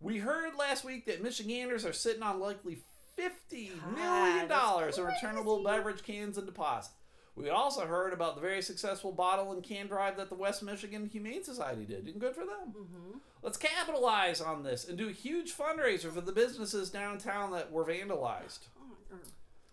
[0.00, 2.78] We heard last week that Michiganders are sitting on likely
[3.16, 6.94] fifty God, million dollars in returnable beverage cans and deposits.
[7.34, 11.08] We also heard about the very successful bottle and can drive that the West Michigan
[11.10, 12.74] Humane Society did, and good for them.
[12.76, 13.18] Mm-hmm.
[13.42, 17.84] Let's capitalize on this and do a huge fundraiser for the businesses downtown that were
[17.84, 18.60] vandalized.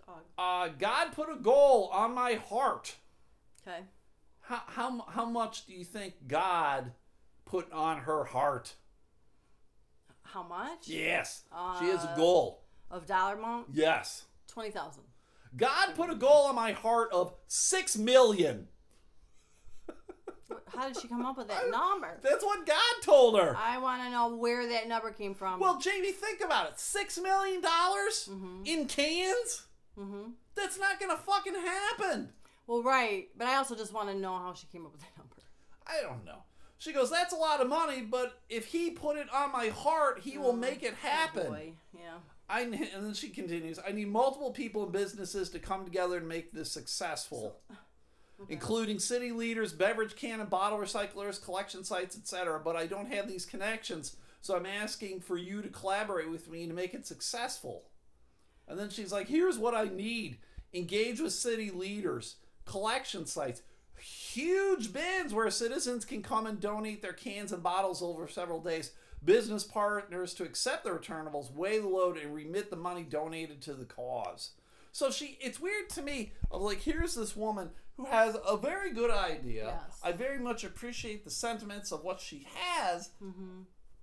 [0.07, 0.14] Oh.
[0.38, 2.95] Uh, God put a goal on my heart.
[3.68, 3.82] Okay.
[4.41, 6.93] How, how, how much do you think God
[7.45, 8.74] put on her heart?
[10.24, 10.88] How much?
[10.88, 11.43] Yes,
[11.80, 12.64] she has a Uh, goal.
[12.89, 13.68] Of dollar amount?
[13.74, 14.26] Yes.
[14.47, 15.03] Twenty thousand.
[15.56, 18.68] God put a goal on my heart of six million.
[20.68, 22.20] How did she come up with that number?
[22.22, 23.56] That's what God told her.
[23.58, 25.60] I want to know where that number came from.
[25.60, 26.80] Well, Jamie, think about it.
[26.80, 28.30] Six million dollars
[28.66, 29.68] in cans?
[29.97, 30.32] mm-hmm.
[30.56, 32.30] That's not gonna fucking happen.
[32.68, 35.18] Well, right, but I also just want to know how she came up with that
[35.18, 35.36] number.
[35.88, 36.43] I don't know.
[36.78, 40.22] She goes, That's a lot of money, but if he put it on my heart,
[40.22, 41.43] he will make it happen.
[41.47, 42.18] Oh, boy, yeah.
[42.50, 43.80] I and then she continues.
[43.86, 47.60] I need multiple people and businesses to come together and make this successful,
[48.50, 52.60] including city leaders, beverage can and bottle recyclers, collection sites, etc.
[52.60, 56.66] But I don't have these connections, so I'm asking for you to collaborate with me
[56.66, 57.84] to make it successful.
[58.68, 60.39] And then she's like, "Here's what I need:
[60.74, 63.62] engage with city leaders, collection sites."
[64.00, 68.91] Huge bins where citizens can come and donate their cans and bottles over several days
[69.24, 73.74] business partners to accept the returnables, weigh the load, and remit the money donated to
[73.74, 74.51] the cause.
[74.91, 78.91] So she, it's weird to me of like, here's this woman who has a very
[78.93, 79.65] good idea.
[79.88, 79.99] Yes.
[80.03, 83.11] I very much appreciate the sentiments of what she has,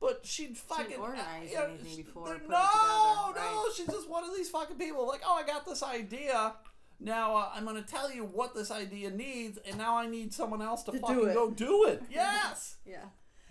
[0.01, 3.73] but she'd fucking organize you know, anything before no, together, no, right.
[3.75, 5.07] she's just one of these fucking people.
[5.09, 6.55] Like, oh, I got this idea.
[7.01, 10.63] Now uh, I'm gonna tell you what this idea needs, and now I need someone
[10.63, 11.35] else to, To fucking it.
[11.35, 12.03] go do it.
[12.11, 12.77] Yes.
[12.87, 13.05] Yeah.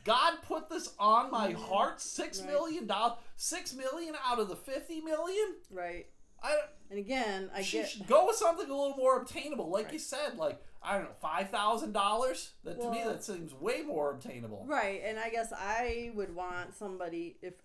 [0.06, 2.00] God put this on my heart.
[2.00, 2.50] Six Right.
[2.52, 3.18] million dollars.
[3.36, 5.56] Six million out of the fifty million.
[5.70, 6.08] Right.
[6.42, 6.56] I
[6.90, 7.90] And again, I she get.
[7.90, 10.38] should go with something a little more obtainable, like you said.
[10.38, 12.52] Like I don't know, five thousand dollars.
[12.64, 14.64] That to me, that seems way more obtainable.
[14.68, 17.56] Right, and I guess I would want somebody if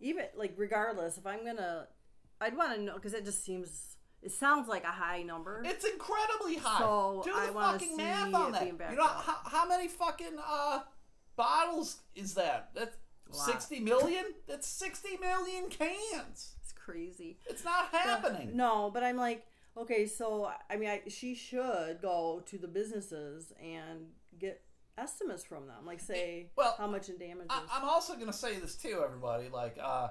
[0.00, 1.88] even like regardless if I'm gonna,
[2.40, 5.62] I'd want to know because it just seems it sounds like a high number.
[5.64, 6.78] It's incredibly high.
[6.78, 8.66] So, Do the I fucking math on that.
[8.66, 10.80] You know how, how many fucking uh
[11.38, 12.70] bottles is that?
[12.74, 12.96] That's
[13.32, 14.24] sixty million.
[14.46, 16.56] That's sixty million cans.
[16.62, 17.38] it's crazy.
[17.46, 18.54] It's not happening.
[18.54, 23.52] No, but I'm like, okay, so I mean, I, she should go to the businesses
[23.62, 24.08] and
[24.38, 24.60] get
[24.98, 27.46] estimates from them, like say Well, how much in damages.
[27.50, 29.48] I, I'm also gonna say this too, everybody.
[29.48, 30.08] Like, uh,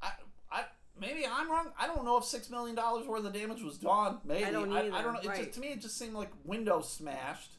[0.00, 0.10] I,
[0.50, 0.64] I,
[0.98, 1.72] maybe I'm wrong.
[1.78, 4.18] I don't know if six million dollars worth of damage was done.
[4.24, 5.20] Maybe I don't I, either, don't know.
[5.20, 5.38] It right.
[5.38, 7.56] just to me, it just seemed like window smashed.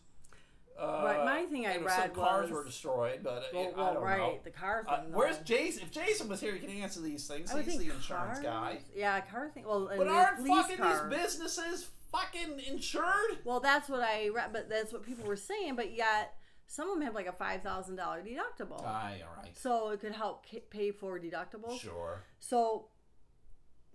[0.78, 3.74] Uh, Right, my thing I and read some cars was- were destroyed, but well, it,
[3.78, 4.40] I don't right, know.
[4.44, 4.94] the car thing.
[4.94, 5.84] Uh, where's Jason?
[5.84, 7.54] If Jason was here, he can answer these things.
[7.54, 8.40] I He's the insurance cars?
[8.40, 8.80] guy.
[8.94, 9.64] Yeah, car thing.
[9.66, 11.10] Well, But aren't fucking car.
[11.10, 13.40] these businesses fucking insured?
[13.46, 15.76] Well, that's what I read, but that's what people were saying.
[15.78, 16.34] But yet,
[16.68, 19.58] some of them have like a five thousand dollar deductible, Aye, all right.
[19.58, 21.80] so it could help pay for deductibles.
[21.80, 22.24] Sure.
[22.40, 22.90] So,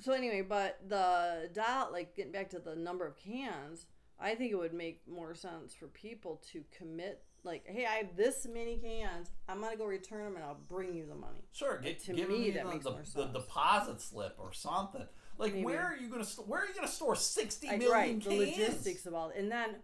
[0.01, 3.85] so anyway, but the dot, like getting back to the number of cans,
[4.20, 7.22] I think it would make more sense for people to commit.
[7.42, 9.30] Like, hey, I have this many cans.
[9.48, 11.40] I'm gonna go return them, and I'll bring you the money.
[11.52, 14.52] Sure, get, To give me, me that the, makes the, more the deposit slip or
[14.52, 15.06] something.
[15.38, 15.64] Like, Maybe.
[15.64, 18.28] where are you gonna st- where are you gonna store sixty I, million right, the
[18.28, 18.58] cans?
[18.58, 19.76] logistics of all, and then,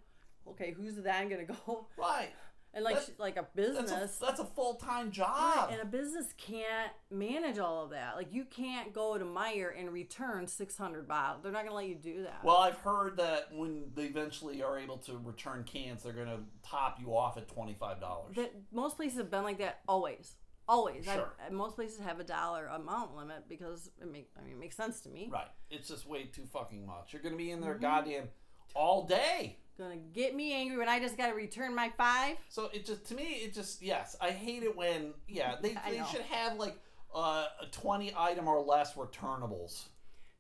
[0.47, 1.87] okay, who's then gonna go?
[1.97, 2.29] Right.
[2.77, 5.71] And like like a That's business, a, that's a full time Right, job.
[5.73, 8.17] and a business can't manage all of that.
[8.17, 11.43] Like you can't go to Meijer and return 600 bottles.
[11.43, 12.45] They're not going to let you do that.
[12.45, 16.41] well, I've heard that when they eventually are able to return cans, they're going to
[16.63, 18.37] top you off at twenty five dollars.
[18.37, 20.35] that most places have been like that always.
[20.69, 21.05] Always.
[21.07, 21.33] Sure.
[21.45, 24.77] I- most places have a dollar amount limit because it make I mean it makes
[24.77, 25.31] sense to me.
[25.33, 25.49] Right.
[25.71, 27.15] It's just way too fucking much.
[27.15, 27.83] You're going to be in there Mm-hmm.
[27.83, 28.29] goddamn
[28.75, 29.57] all day.
[29.79, 32.37] Gonna get me angry when I just got to return my five.
[32.49, 35.91] So it just to me it just yes I hate it when yeah they, I
[35.91, 36.07] they know.
[36.07, 36.79] should have like
[37.15, 39.85] uh, a twenty item or less returnables.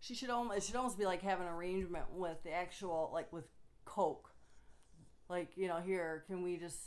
[0.00, 3.30] She should almost it should almost be like have an arrangement with the actual like
[3.32, 3.44] with
[3.84, 4.30] Coke.
[5.28, 6.78] Like you know here can we just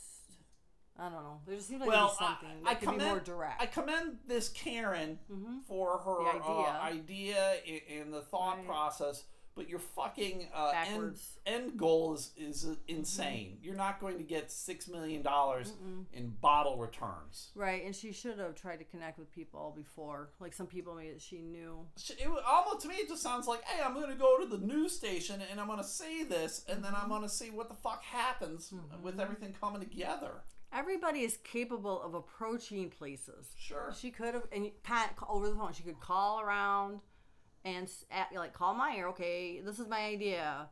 [0.97, 1.39] I don't know.
[1.45, 3.62] There just seems like well, something I, that I could be commend more direct.
[3.62, 5.64] I commend this Karen Mhm.
[5.68, 7.00] for her The uh, idea.
[7.00, 7.54] idea
[7.89, 8.66] and, and the thought Right.
[8.66, 9.24] process.
[9.60, 13.57] But your fucking uh, end, end goal is, is uh, insane.
[13.62, 15.74] You're not going to get six million dollars
[16.14, 17.49] in bottle returns.
[17.55, 20.30] Right, and she should have tried to connect with people before.
[20.39, 21.86] Like some people maybe that she knew.
[21.97, 24.39] Sh- It was, almost to me, it just sounds like, hey, I'm going to go
[24.39, 27.28] to the news station and I'm going to say this, and then I'm going to
[27.30, 30.32] see what the fuck happens with everything coming together.
[30.72, 33.49] Everybody is capable of approaching places.
[33.57, 33.93] Sure.
[33.99, 34.70] She could have, and
[35.28, 35.74] over the phone.
[35.74, 37.01] She could call around
[37.66, 39.10] and at, like call Meijer.
[39.10, 40.70] Okay, this is my idea.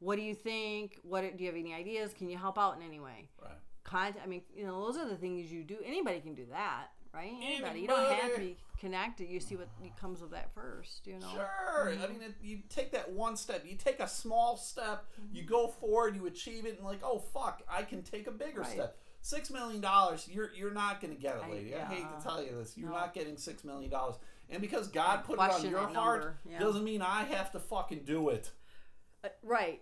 [0.00, 0.98] What do you think?
[1.02, 2.12] What do you have any ideas?
[2.12, 3.28] Can you help out in any way?
[3.42, 3.52] Right.
[3.84, 4.24] Contact.
[4.24, 5.76] I mean, you know, those are the things you do.
[5.84, 7.32] Anybody can do that, right?
[7.42, 7.80] Anybody.
[7.80, 8.46] You don't have to Anybody.
[8.46, 9.28] be connected.
[9.28, 9.68] You see what
[10.00, 11.06] comes of that first.
[11.06, 11.30] You know.
[11.32, 11.88] Sure.
[11.88, 12.12] I mm-hmm.
[12.12, 13.64] mean, it, you take that one step.
[13.66, 15.04] You take a small step.
[15.32, 16.16] You go forward.
[16.16, 18.70] You achieve it, and like, oh fuck, I can take a bigger Right.
[18.72, 18.98] step.
[19.22, 20.28] Six million dollars.
[20.30, 21.74] You're you're not going to get it, I- lady.
[21.74, 22.76] I, hate to tell you this.
[22.76, 22.96] You're No.
[22.96, 24.16] not getting six million dollars.
[24.50, 26.58] And because God put it on your heart, yeah.
[26.58, 28.50] doesn't mean I have to fucking do it.
[29.22, 29.80] Uh, right.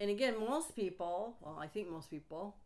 [0.00, 2.56] And again, most people, well, I think most people,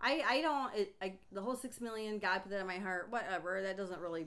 [0.00, 3.08] I I don't it, I the whole 6 million God put that in my heart,
[3.10, 4.26] whatever, that doesn't really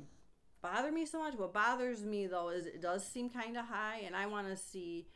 [0.61, 1.36] bother me so much.
[1.36, 4.57] What bothers me though is it does seem kind of high and I want to
[4.57, 5.07] see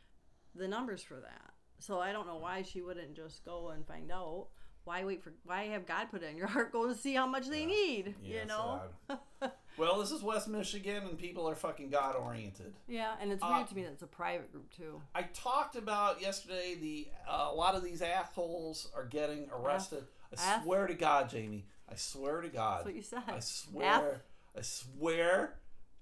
[0.54, 1.52] the numbers for that.
[1.78, 4.48] So I don't know why she wouldn't just go and find out.
[4.84, 7.26] Why wait for why have God put it in your heart go and see how
[7.26, 8.80] much they need, Yeah, you know?
[9.08, 9.18] so
[9.80, 12.74] Well, this is West Michigan, and people are fucking God oriented.
[12.86, 15.00] yeah, and it's Uh, weird to me that it's a private group too.
[15.14, 20.06] I talked about yesterday the uh, a lot of these assholes are getting arrested.
[20.36, 20.64] I F?
[20.64, 21.66] swear to God, Jamie.
[21.88, 22.80] I swear to God.
[22.80, 23.22] That's what you said.
[23.26, 24.20] I swear.
[24.54, 25.54] I swear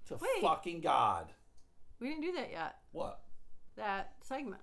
[0.07, 0.41] to Wait.
[0.41, 1.31] fucking God.
[2.01, 2.75] We didn't do that yet.
[2.91, 3.21] What?
[3.77, 4.61] That segment.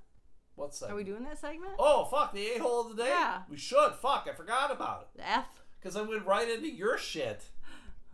[0.57, 0.91] What's that?
[0.91, 1.73] Are we doing that segment?
[1.79, 2.35] Oh fuck!
[2.35, 3.09] The a hole of the day.
[3.09, 3.45] Yeah.
[3.49, 3.95] We should.
[3.95, 4.29] Fuck!
[4.31, 5.19] I forgot about it.
[5.19, 5.63] The F.
[5.81, 7.47] Because I went right into your shit.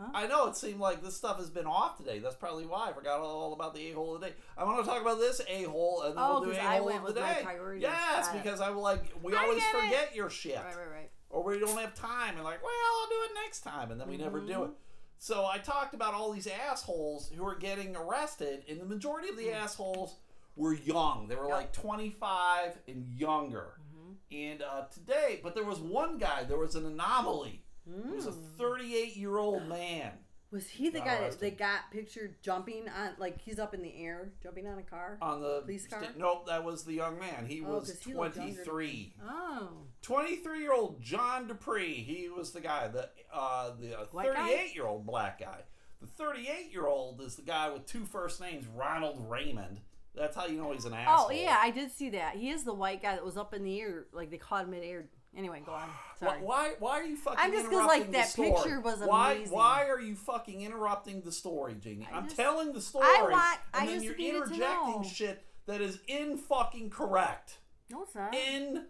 [0.02, 0.10] Huh?
[0.14, 2.18] I know it seemed like this stuff has been off today.
[2.18, 4.34] That's probably why I forgot all about the a hole of the day.
[4.58, 6.88] I want to talk about this a hole, and then Oh, we'll do a hole
[6.90, 7.44] of the day.
[7.80, 9.80] Yes, because I will like we I always get it.
[9.84, 11.10] forget your shit, Right, right, right.
[11.30, 14.08] or we don't have time, and like, well, I'll do it next time, and then
[14.08, 14.62] we never do Mm-hmm.
[14.64, 14.70] it.
[15.18, 19.36] So I talked about all these assholes who are getting arrested, and the majority of
[19.36, 19.54] the Mm.
[19.54, 20.16] assholes
[20.56, 21.28] were young.
[21.28, 21.52] They were Yep.
[21.56, 23.74] like 25 and younger.
[23.80, 24.34] Mm-hmm.
[24.34, 26.42] And uh, today, but there was one guy.
[26.44, 27.64] There was an anomaly.
[27.86, 28.56] It was a Mm.
[28.56, 30.12] 38 year old man.
[30.50, 31.40] Was he the guy that arrested.
[31.40, 35.16] they got pictured jumping on, like he's up in the air, jumping on a car?
[35.22, 36.02] On the Police car?
[36.04, 37.46] sta- nope, that was the young man.
[37.46, 38.62] He Oh, was 'cause he looked younger.
[38.62, 39.14] 23.
[39.26, 39.86] Oh.
[40.02, 41.94] 23 year old John Dupree.
[42.02, 42.88] He was the guy.
[42.88, 44.46] The uh, the White guy?
[44.48, 45.62] 38 year old black guy.
[46.02, 49.80] The 38 year old is the guy with two first names, Ronald Raymond.
[50.14, 51.28] That's how you know he's an asshole.
[51.28, 52.36] Oh yeah, I did see that.
[52.36, 54.72] He is the white guy that was up in the air, like they caught him
[54.72, 55.08] mid-air.
[55.36, 55.88] Anyway, go on.
[56.18, 56.40] Why, Sorry.
[56.42, 58.50] why, why are you fucking I'm just 'cause, interrupting like, the that story?
[58.52, 59.54] picture was why, amazing.
[59.54, 62.06] Why Why are you fucking interrupting the story, Jamie?
[62.12, 66.00] I I'm telling the story, I want- and I then you're interjecting shit that is
[66.06, 67.58] in fucking correct.
[67.88, 68.34] No, it's not.
[68.34, 68.86] In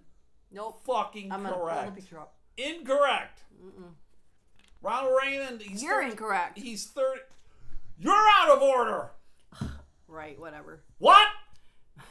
[0.50, 0.80] nope.
[0.84, 2.34] fucking I'm gonna pull the picture up.
[2.56, 3.44] Incorrect.
[4.80, 5.62] Ronald Raymond.
[5.62, 6.58] He's You're 30 incorrect.
[6.58, 7.20] He's thirty.
[7.98, 9.10] You're out of order.
[10.08, 10.38] Right.
[10.38, 10.82] Whatever.
[10.98, 11.26] What?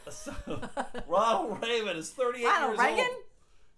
[1.08, 3.06] Ronald Raymond is 38 Ronald years Reagan?
[3.12, 3.24] old.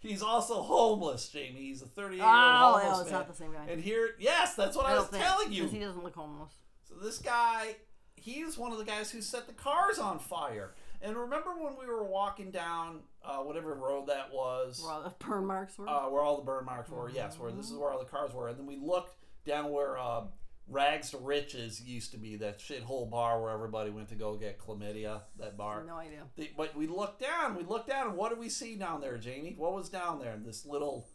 [0.04, 1.62] He's also homeless, Jamie.
[1.62, 3.20] He's a 38 year Oh, old no, homeless it's man.
[3.22, 3.66] not the same guy.
[3.72, 5.68] And here, yes, that's what I, I was think telling you.
[5.68, 6.52] he doesn't look homeless.
[6.88, 7.76] So this guy,
[8.16, 10.74] he's one of the guys who set the cars on fire.
[11.02, 15.14] And remember when we were walking down uh, whatever road that was, Where all the
[15.26, 15.90] burn marks were.
[15.90, 17.10] uh, where all the burn marks were?
[17.10, 18.48] Yes, where this is where all the cars were.
[18.50, 20.24] And then we looked down where uh,
[20.68, 24.60] Rags to Riches used to be, that shithole bar where everybody went to go get
[24.60, 25.22] chlamydia.
[25.38, 25.84] That bar.
[25.84, 26.24] no idea.
[26.36, 27.56] The- but we looked down.
[27.56, 29.56] We looked down, and what did we see down there, Jamie?
[29.58, 30.38] What was down there?
[30.44, 31.10] This little,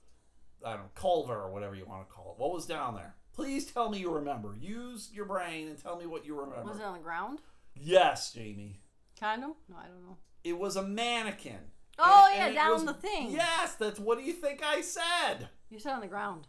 [0.64, 2.40] I don't know, culvert or whatever you want to call it.
[2.42, 3.14] What was down there?
[3.32, 4.54] Please tell me you remember.
[4.58, 6.64] Use your brain and tell me what you remember.
[6.70, 7.40] Was it on the ground?
[7.74, 8.80] Yes, Jamie.
[9.18, 9.50] Kind of.
[9.68, 10.18] No, I don't know.
[10.44, 11.58] It was a mannequin.
[11.98, 13.30] Oh, And- yeah, and down was- the thing.
[13.30, 15.48] Yes, that's what do you think I said?
[15.70, 16.48] You said on the ground.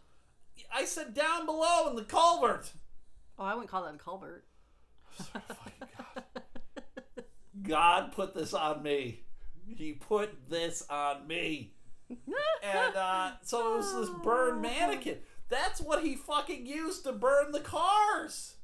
[0.72, 2.72] I said down below in the culvert.
[3.40, 4.44] Oh, I wouldn't call that a culvert.
[5.12, 6.24] Fucking God.
[7.62, 9.22] God put this on me.
[9.66, 11.72] He put this on me.
[12.62, 15.18] And uh, so it was this burned mannequin.
[15.48, 18.56] That's what he fucking used to burn the cars.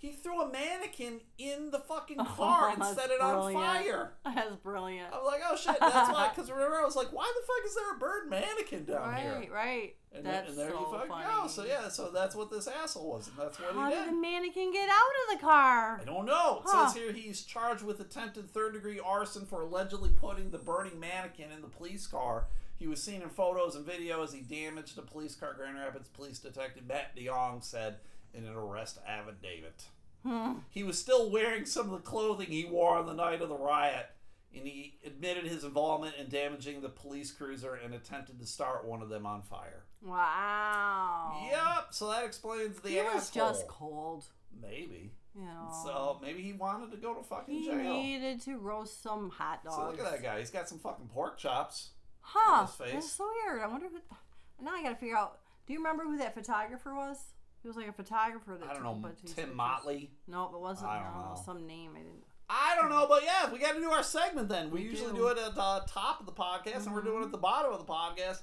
[0.00, 4.12] He threw a mannequin in the fucking oh, car and set it on fire.
[4.24, 5.12] That's brilliant.
[5.12, 6.30] I was like, oh shit, that's why.
[6.34, 9.20] Because remember, I was like, why the fuck is there a burned mannequin down right,
[9.22, 9.32] here?
[9.34, 9.50] right.
[9.50, 9.94] Right.
[10.10, 11.24] And, That's and there so you fucking funny.
[11.42, 11.46] go.
[11.48, 14.04] So yeah, so that's what this asshole was, and that's what How he did How
[14.06, 14.14] did.
[14.14, 15.98] the mannequin get out of the car?
[16.00, 16.62] I don't know.
[16.64, 16.88] It Huh.
[16.88, 21.50] says here he's charged with attempted third degree arson for allegedly putting the burning mannequin
[21.52, 22.46] in the police car.
[22.78, 25.52] He was seen in photos and video as he damaged a police car.
[25.54, 27.96] Grand Rapids Police Detective Matt DeYoung said
[28.34, 29.84] in an arrest affidavit.
[30.22, 30.54] Hmm.
[30.70, 33.56] He was still wearing some of the clothing he wore on the night of the
[33.56, 34.10] riot,
[34.54, 39.02] and he admitted his involvement in damaging the police cruiser and attempted to start one
[39.02, 39.84] of them on fire.
[40.02, 41.48] Wow.
[41.50, 44.24] Yep, so that explains the He was just cold.
[44.60, 45.12] Maybe.
[45.34, 45.68] You know.
[45.84, 47.76] So maybe he wanted to go to fucking he jail.
[47.76, 49.76] needed to roast some hot dogs.
[49.76, 50.40] So look at that guy.
[50.40, 51.90] He's got some fucking pork chops.
[52.20, 52.66] Huh?
[52.66, 52.92] his face.
[52.92, 53.62] That's so weird.
[53.62, 54.00] I wonder who.
[54.64, 55.38] Now I gotta figure out.
[55.66, 57.18] Do you remember who that photographer was?
[57.62, 58.90] He was like a photographer that I don't took know.
[58.92, 59.56] a bunch of these Tim pictures.
[59.56, 60.10] Motley.
[60.26, 60.90] No, it wasn't.
[60.90, 61.42] I don't no, know.
[61.44, 62.24] some name I didn't.
[62.50, 64.70] I don't know, but yeah, we got to do our segment then.
[64.70, 65.18] We, We usually do.
[65.18, 65.28] do.
[65.28, 67.78] it at the top of the podcast, and we're doing it at the bottom of
[67.78, 68.40] the podcast.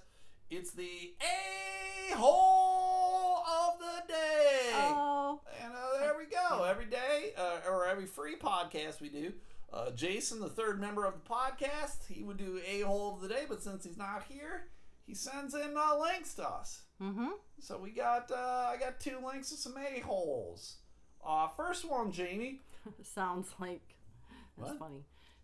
[0.51, 4.69] It's the a hole of the day.
[4.73, 5.41] Oh.
[5.63, 6.63] And uh, there we go.
[6.65, 9.33] Every day, uh, or every free podcast we do,
[9.73, 13.27] uh, Jason, the third member of the podcast, he would do a hole of the
[13.27, 14.67] day, but since he's not here,
[15.05, 16.81] he sends in uh, links to us.
[17.01, 17.27] Mm-hmm.
[17.59, 20.75] So we got, uh, I got two links to some a holes.
[21.25, 22.61] Uh, first one, Jamie.
[23.03, 23.95] Sounds like
[24.57, 24.79] that's What?
[24.79, 25.03] funny.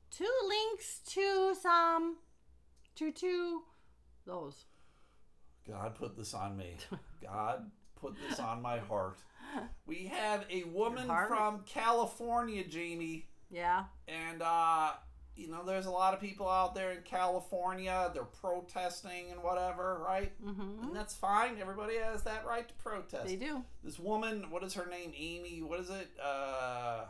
[0.09, 2.17] Two links to some
[2.95, 3.61] to two
[4.25, 4.65] those.
[5.67, 6.75] God put this on me.
[7.23, 9.17] God put this on my heart.
[9.85, 13.83] We have a woman from California, Jamie, Yeah.
[14.07, 14.91] and uh,
[15.41, 18.11] you know, there's a lot of people out there in California.
[18.13, 20.31] They're protesting and whatever, right?
[20.45, 20.83] Mm-hmm.
[20.83, 21.57] And that's fine.
[21.59, 23.25] Everybody has that right to protest.
[23.25, 23.63] They do.
[23.83, 25.11] This woman, what is her name?
[25.17, 25.63] Amy.
[25.63, 26.09] What is it?
[26.23, 27.05] Uh,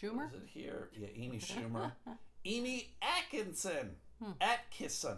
[0.00, 0.28] Schumer.
[0.28, 0.90] is it here?
[0.96, 1.92] Yeah, Amy Schumer.
[2.44, 3.96] Amy Atkinson.
[4.22, 4.32] Hmm.
[4.40, 5.16] Atkinson.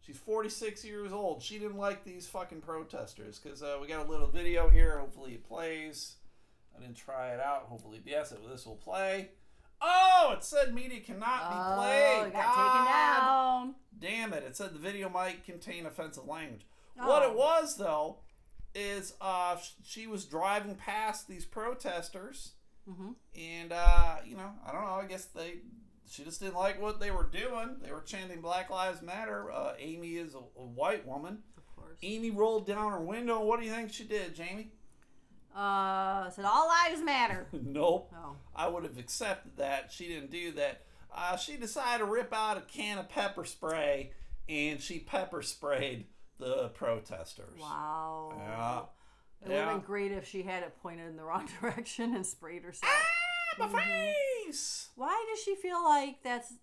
[0.00, 1.42] She's 46 years old.
[1.42, 4.98] She didn't like these fucking protesters because uh, we got a little video here.
[4.98, 6.16] Hopefully it plays.
[6.76, 7.66] I didn't try it out.
[7.68, 9.30] Hopefully, yes, it, this will play.
[9.82, 12.26] Oh, it said media cannot be Oh, played.
[12.28, 13.74] it got taken down.
[13.98, 14.44] Damn it!
[14.44, 16.66] It said the video might contain offensive language.
[16.96, 17.30] What Oh.
[17.30, 18.18] it was though
[18.74, 22.52] is uh, she was driving past these protesters,
[22.88, 23.10] Mm-hmm.
[23.38, 24.94] and uh, you know, I don't know.
[24.94, 25.58] I guess they
[26.10, 27.76] she just didn't like what they were doing.
[27.82, 29.50] They were chanting Black Lives Matter.
[29.52, 31.38] Uh, Amy is a, a white woman.
[31.56, 31.96] Of course.
[32.02, 33.40] Amy rolled down her window.
[33.40, 34.72] What do you think she did, Jamie?
[35.54, 37.46] Uh, said all lives matter.
[37.52, 38.12] nope.
[38.16, 38.36] Oh.
[38.54, 39.92] I would have accepted that.
[39.92, 40.82] She didn't do that.
[41.14, 44.12] Uh, she decided to rip out a can of pepper spray
[44.48, 46.06] and she pepper sprayed
[46.38, 47.60] the protesters.
[47.60, 48.32] Wow.
[48.36, 48.80] Yeah.
[49.42, 52.24] It would have been great if she had it pointed in the wrong direction and
[52.24, 52.92] sprayed herself.
[53.60, 54.88] Ah, my face!
[54.96, 56.54] Why does she feel like that's?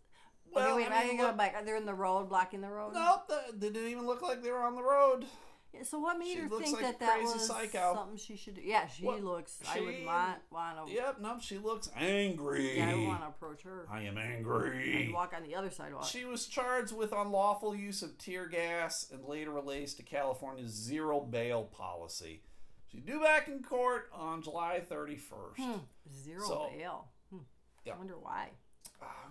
[0.52, 1.66] Well, okay, wait, I I, mean, gotta go back.
[1.66, 2.94] They're in the road, blocking the road.
[2.96, 5.26] Nope, they didn't even look like they were on the road.
[5.74, 7.94] Yeah, so what made She her think like that that was psycho.
[7.94, 8.62] something she should do?
[8.62, 9.60] Yeah, she What- looks.
[9.70, 10.94] I would she- want want to.
[10.94, 12.78] Yep, no, she looks angry.
[12.78, 13.86] Yeah, I would want to approach her.
[13.90, 15.04] I am angry.
[15.06, 16.06] and walk on the other sidewalk.
[16.06, 21.22] She was charged with unlawful use of tear gas and later released to California's zero
[21.22, 22.42] bail policy.
[22.88, 25.58] She's due back in court on July 31st.
[25.58, 25.78] Hmm,
[26.12, 27.08] Zero So- bail.
[27.30, 27.38] Hmm.
[27.86, 27.94] Yeah.
[27.94, 28.50] I wonder why.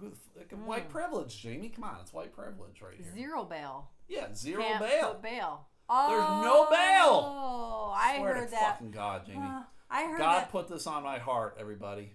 [0.00, 1.68] Who the f- White privilege, Jamie.
[1.68, 3.12] Come on, it's white privilege right here.
[3.12, 3.90] Zero bail.
[4.06, 5.14] Yeah, zero Can't bail.
[5.14, 5.67] bail.
[5.88, 7.34] Oh, There's no bail.
[7.34, 8.60] Oh, I Swear heard to that.
[8.74, 9.38] fucking God, Jamie.
[9.42, 10.52] Uh, I heard God that.
[10.52, 12.12] put this on my heart, everybody.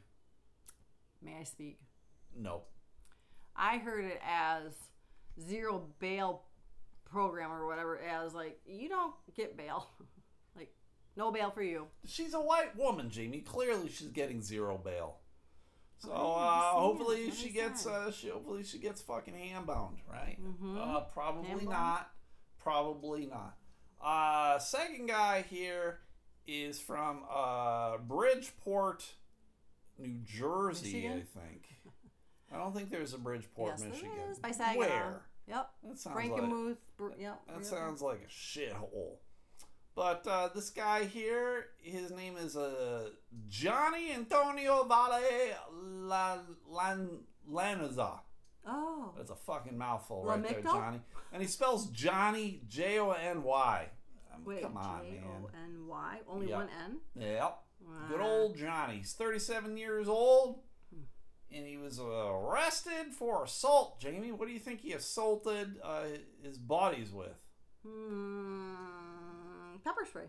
[1.22, 1.80] May I speak?
[2.38, 2.64] No.
[3.56, 4.74] I heard it as
[5.40, 6.44] zero bail
[7.06, 8.00] program or whatever.
[8.00, 9.88] As like you don't get bail,
[10.56, 10.74] like
[11.16, 11.88] no bail for you.
[12.06, 13.40] She's a white woman, Jamie.
[13.42, 15.18] Clearly, she's getting zero bail.
[16.00, 16.80] So Oh, uh, understand.
[16.84, 17.92] hopefully That's she what I gets said.
[17.94, 20.38] uh, she hopefully she gets fucking handbound, right?
[20.42, 20.78] Mhm.
[20.78, 21.70] Uh, probably Handbound?
[21.72, 22.12] not.
[22.60, 23.56] Probably not.
[24.04, 26.00] Uh, second guy here
[26.46, 29.06] is from uh, Bridgeport,
[29.98, 31.12] New Jersey, Michigan?
[31.12, 31.68] I think.
[32.54, 34.12] I don't think there's a Bridgeport, yes, Michigan.
[34.18, 34.80] there is by Saginaw.
[34.80, 35.22] Where?
[35.48, 35.70] Yep.
[35.84, 36.78] That sounds like Frankenmuth.
[36.98, 37.42] Br- yep.
[37.48, 39.18] that sounds like a shithole.
[39.96, 43.10] But uh, this guy here, his name is uh,
[43.48, 45.22] Johnny Antonio Valle
[45.72, 47.10] Lan, Lan,
[47.48, 48.22] Lanza.
[48.66, 49.12] Oh.
[49.18, 50.64] That's a fucking mouthful right there, Lamictal?
[50.64, 51.00] Johnny.
[51.32, 53.88] And he spells Johnny J O N Y.
[54.34, 55.52] Um, Wait, Come on, J O man.
[55.64, 56.20] N Y.
[56.28, 56.56] Only Yep.
[56.58, 56.98] one N.
[57.16, 57.60] Yep.
[58.10, 58.98] Good old Johnny.
[58.98, 60.62] He's 37 years old.
[61.52, 64.00] And he was arrested for assault.
[64.00, 66.06] Jamie, what do you think he assaulted uh,
[66.42, 67.36] his buddies with?
[67.86, 69.78] Hmm.
[69.84, 70.24] Pepper spray.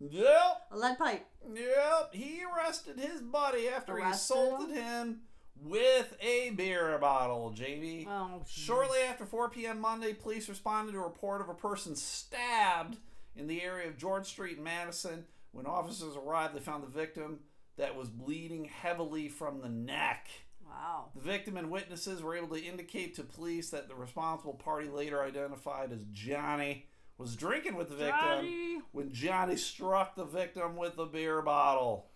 [0.00, 0.62] Yep.
[0.70, 1.26] A lead pipe.
[1.52, 2.10] Yep.
[2.14, 5.20] He arrested his buddy after Arrested he assaulted him
[5.62, 8.06] with a beer bottle, Jamie.
[8.08, 8.42] Oh.
[8.48, 9.80] Shortly after 4 p.m.
[9.80, 12.96] Monday, police responded to a report of a person stabbed
[13.36, 15.24] in the area of George Street in Madison.
[15.52, 17.40] When officers arrived, they found the victim
[17.76, 20.28] that was bleeding heavily from the neck.
[20.68, 21.06] Wow.
[21.14, 25.22] The victim and witnesses were able to indicate to police that the responsible party, later
[25.22, 26.86] identified as Johnny,
[27.16, 28.78] was drinking with the victim Johnny.
[28.92, 32.07] when Johnny struck the victim with a beer bottle.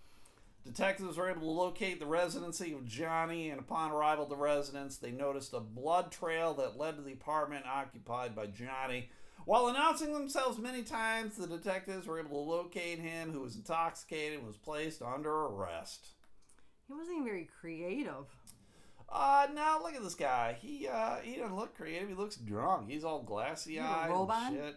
[0.65, 4.97] Detectives were able to locate the residency of Johnny, and upon arrival at the residence,
[4.97, 9.11] they noticed a blood trail that led to the apartment occupied by Johnny.
[9.45, 14.39] While announcing themselves many times, the detectives were able to locate him, who was intoxicated
[14.39, 16.07] and was placed under arrest.
[16.87, 18.27] He wasn't even very creative.
[19.09, 20.57] Uh, now look at this guy.
[20.61, 22.09] He uh, he doesn't look creative.
[22.09, 22.89] He looks drunk.
[22.89, 24.11] He's all glassy eyed.
[24.11, 24.77] and shit.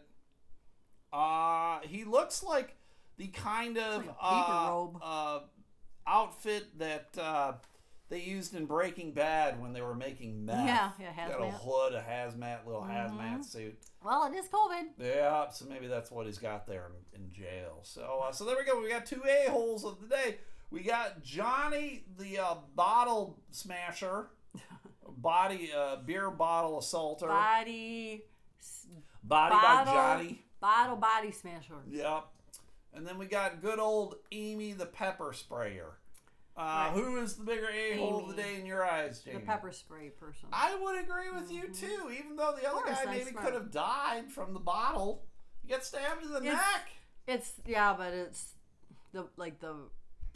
[1.13, 2.75] Uh, he looks like
[3.17, 4.97] the kind of like uh, robe.
[5.01, 5.39] uh,
[6.07, 7.53] outfit that uh,
[8.09, 10.65] they used in Breaking Bad when they were making meth.
[10.67, 11.37] Yeah, yeah, hazmat.
[11.39, 13.45] Got a hood, a hazmat, little hazmat Mhm.
[13.45, 13.77] suit.
[14.03, 14.83] Well, it is COVID.
[14.99, 17.79] Yeah, so maybe that's what he's got there in, in jail.
[17.83, 18.79] So, uh, so there we go.
[18.79, 20.37] We got two a holes of the day.
[20.69, 24.27] We got Johnny, the uh, bottle smasher,
[25.17, 28.23] body uh, beer bottle assaulter, Body.
[29.23, 30.45] body bottle, by Johnny.
[30.59, 31.75] Bottle body smasher.
[31.89, 32.25] Yep.
[32.95, 35.97] And then we got good old Amy, the pepper sprayer.
[36.57, 36.91] Uh, Right.
[36.93, 39.39] Who is the bigger a hole of the day in your eyes, Jamie?
[39.39, 40.47] The pepper spray person.
[40.53, 42.09] I would agree with you too.
[42.17, 45.25] Even though the other guy maybe could have died from the bottle,
[45.61, 46.89] he got stabbed in the It's- neck.
[47.27, 48.53] It's yeah, but it's
[49.11, 49.75] the like the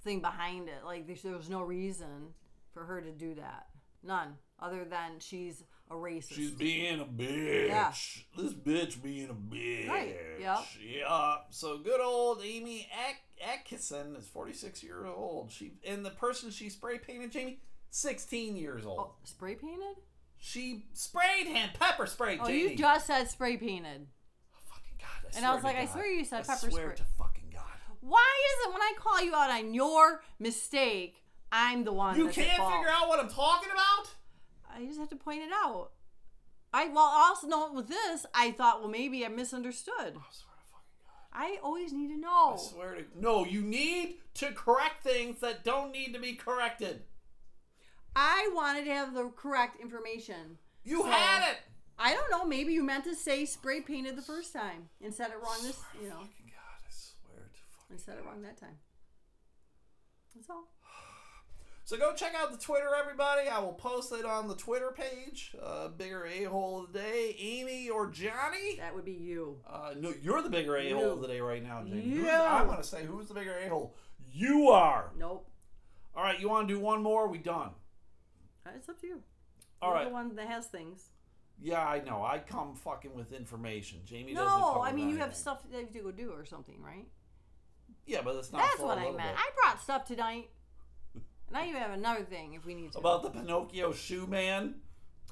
[0.01, 0.84] thing behind it.
[0.84, 2.34] Like there's, there was no reason
[2.74, 3.68] for her to do that.
[4.03, 6.34] None, other than she's a racist.
[6.34, 7.68] She's being a bitch.
[7.68, 7.93] Yeah.
[8.38, 9.89] This bitch being a bitch.
[9.89, 10.60] Right, yep.
[10.82, 11.36] Yeah.
[11.49, 15.51] So good old Amy At- Atkinson is 46 years old.
[15.51, 17.60] She and the person she spray painted Jamie
[17.91, 18.99] 16 years old.
[18.99, 19.95] oh, spray painted.
[20.38, 22.72] She sprayed him pepper spray Oh, Jamie.
[22.72, 24.07] you just said spray painted.
[24.55, 25.34] Oh, fucking God.
[25.34, 26.95] I And I was like, to I swear you said I pepper swear spray.
[26.97, 27.64] to fucking God.
[28.01, 31.16] Why is it when I call you out on your mistake,
[31.51, 34.12] I'm the one You can't figure out what I'm talking about?
[34.74, 35.91] I just have to point it out.
[36.74, 39.93] I well also know with this, I thought well maybe I misunderstood.
[40.15, 41.34] Oh, I swear to fucking God.
[41.34, 42.53] I always need to know.
[42.53, 47.01] I swear to No, you need to correct things that don't need to be corrected.
[48.15, 50.57] I wanted to have the correct information.
[50.84, 51.57] You So- had it.
[52.01, 52.45] I don't know.
[52.45, 55.82] Maybe you meant to say spray painted the first time and said it wrong this,
[56.01, 58.78] you know, Fucking God, I swear to fucking and said it wrong that time.
[60.34, 60.63] That's all.
[61.89, 63.47] So go check out the Twitter, everybody.
[63.49, 65.55] I will post it on the Twitter page.
[65.59, 68.75] Uh, bigger a hole of the day, Amy or Johnny.
[68.77, 69.57] That would be you.
[69.67, 72.01] Uh, no, you're the bigger a hole of the day right now, Jamie.
[72.01, 72.29] Who's- You.
[72.29, 73.95] I'm gonna say who's the bigger a hole.
[74.31, 75.09] You are.
[75.17, 75.49] Nope.
[76.15, 77.27] All right, you want to do one more?
[77.27, 77.71] We done.
[78.67, 79.23] Uh, It's up to you.
[79.81, 80.07] All You're right.
[80.09, 81.09] the one that has things.
[81.59, 82.23] Yeah, I know.
[82.23, 84.01] I come fucking with information.
[84.05, 84.59] Jamie doesn't.
[84.59, 87.07] No, I mean you have stuff that you have to go do or something, right?
[88.05, 88.61] Yeah, but it's not.
[88.61, 89.17] That's what I meant.
[89.17, 89.35] bit.
[89.35, 90.51] I brought stuff tonight.
[91.50, 93.00] And I even have another thing if we need to.
[93.00, 94.76] About the Pinocchio shoe man.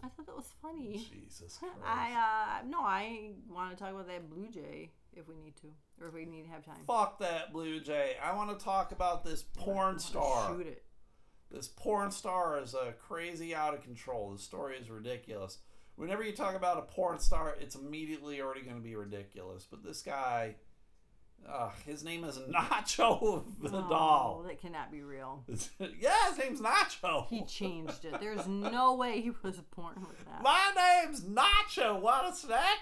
[0.03, 1.07] I thought that was funny.
[1.11, 1.75] Jesus Christ.
[1.85, 5.67] I uh no, I want to talk about that blue jay if we need to,
[5.99, 6.75] or if we need to have time.
[6.85, 8.15] Fuck that Blue Jay.
[8.23, 10.55] I want to talk about this porn star.
[10.55, 10.83] Shoot it.
[11.49, 14.31] This porn star is uh, crazy out of control.
[14.31, 15.59] The story is ridiculous.
[15.95, 19.65] Whenever you talk about a porn star, it's immediately already going to be ridiculous.
[19.69, 20.55] But this guy,
[21.51, 24.43] uh, his name is Nacho Oh, Vidal.
[24.47, 25.43] that cannot be real.
[25.99, 27.27] yeah, his name's Nacho.
[27.29, 28.19] He changed it.
[28.19, 30.41] There's no way he was born with that.
[30.43, 30.71] My
[31.05, 31.99] name's Nacho.
[31.99, 32.79] What a snack?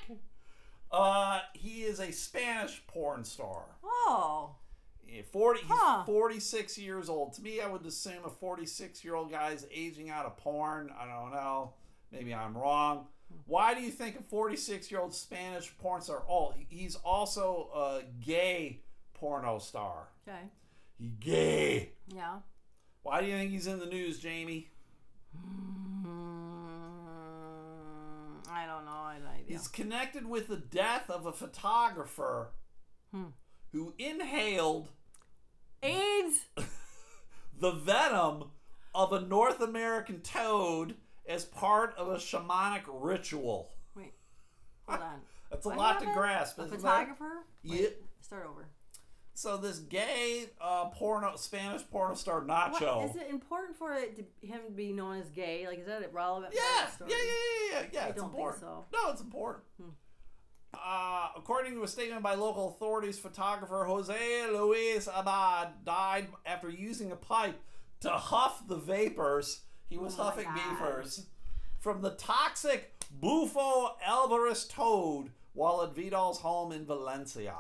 [0.91, 3.63] Uh, he is a Spanish porn star.
[3.83, 4.55] Oh,
[5.07, 6.03] Yeah, 40, Huh.
[6.05, 7.33] he's 46 years old.
[7.33, 10.91] To me, I would assume a 46 year old guy is aging out of porn.
[10.99, 11.73] I don't know.
[12.11, 13.07] Maybe I'm wrong.
[13.45, 16.23] Why do you think a 46 year old Spanish porn star?
[16.29, 18.81] Oh, he's also a gay
[19.13, 20.07] porno star.
[20.27, 20.49] okay.
[20.97, 21.91] He gay.
[22.07, 22.39] Yeah.
[23.03, 24.69] Why do you think he's in the news, Jamie?
[27.45, 28.91] Mm, I don't know.
[28.91, 29.45] I have idea.
[29.57, 32.49] He's connected with the death of a photographer
[33.11, 33.25] Hmm.
[33.71, 34.89] who inhaled
[35.83, 36.45] AIDS.
[37.59, 38.51] the venom
[38.93, 40.95] of a North American toad
[41.27, 43.71] as part of a shamanic ritual.
[43.95, 44.13] Wait,
[44.87, 45.21] hold on.
[45.51, 46.57] That's a What lot to grasp.
[46.59, 47.45] A photographer?
[47.63, 47.87] Wait, Yeah.
[48.21, 48.67] Start over.
[49.35, 53.01] So this gay uh, porno Spanish porno star Nacho.
[53.01, 55.67] What, is it important for it to, him to be known as gay?
[55.67, 56.53] Like, is that relevant?
[56.55, 56.61] Yeah,
[57.01, 58.05] yeah, yeah, yeah, yeah, yeah.
[58.05, 58.61] I it's don't think important.
[58.61, 58.85] so.
[58.93, 59.63] No, it's important.
[60.73, 67.11] Uh, according to a statement by local authorities, photographer Jose Luis Abad died after using
[67.11, 67.59] a pipe
[68.01, 69.61] to huff the vapors.
[69.87, 70.55] He was Oh huffing God.
[70.55, 71.25] beefers
[71.79, 77.55] from the toxic Bufo alvarius toad while at Vidal's home in Valencia.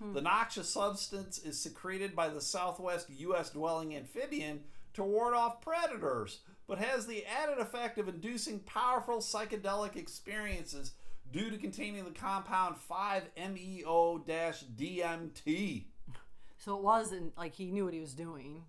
[0.00, 0.14] Hmm.
[0.14, 3.50] The noxious substance is secreted by the southwest U.S.
[3.50, 4.60] dwelling amphibian
[4.94, 10.92] to ward off predators, but has the added effect of inducing powerful psychedelic experiences
[11.30, 13.84] due to containing the compound E
[14.50, 15.84] 5-MeO-DMT.
[16.62, 18.64] So it wasn't like he knew what he was doing.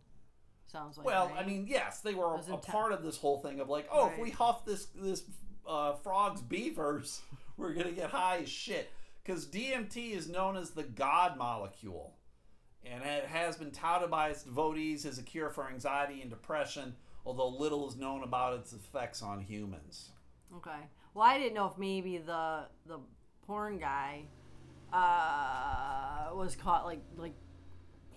[0.71, 1.05] Sounds like.
[1.05, 1.43] Well, right?
[1.43, 4.17] I mean, yes, they were a part of this whole thing of like, oh, if
[4.17, 5.23] we huff this this
[5.67, 7.21] uh, frog's beavers,
[7.57, 8.89] we're gonna get high as shit.
[9.23, 12.15] Because DMT is known as the God molecule,
[12.85, 16.95] and it has been touted by its devotees as a cure for anxiety and depression.
[17.25, 20.09] Although little is known about its effects on humans.
[20.55, 20.87] Okay.
[21.13, 22.99] Well, I didn't know if maybe the the
[23.45, 24.23] porn guy
[24.93, 27.35] uh, was caught like like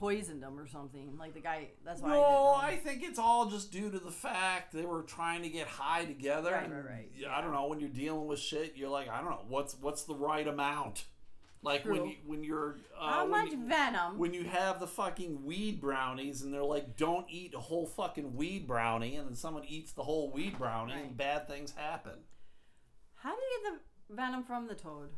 [0.04, 1.16] poisoned them or something.
[1.18, 1.68] Like the guy.
[1.84, 2.10] That's why.
[2.10, 2.22] No,
[2.60, 5.66] I, I think it's all just due to the fact they were trying to get
[5.66, 6.52] high together.
[6.52, 7.10] Right, right, right.
[7.30, 10.04] I don't know when you're dealing with shit, you're like, I don't know what's what's
[10.04, 11.06] the right amount.
[11.62, 12.08] Like when True.
[12.08, 14.18] you when you're uh, How when much you, venom?
[14.18, 18.36] when you have the fucking weed brownies and they're like, don't eat a whole fucking
[18.36, 22.18] weed brownie, and then someone eats the whole weed brownie and bad things happen.
[23.14, 25.08] How do you get the venom from the toad?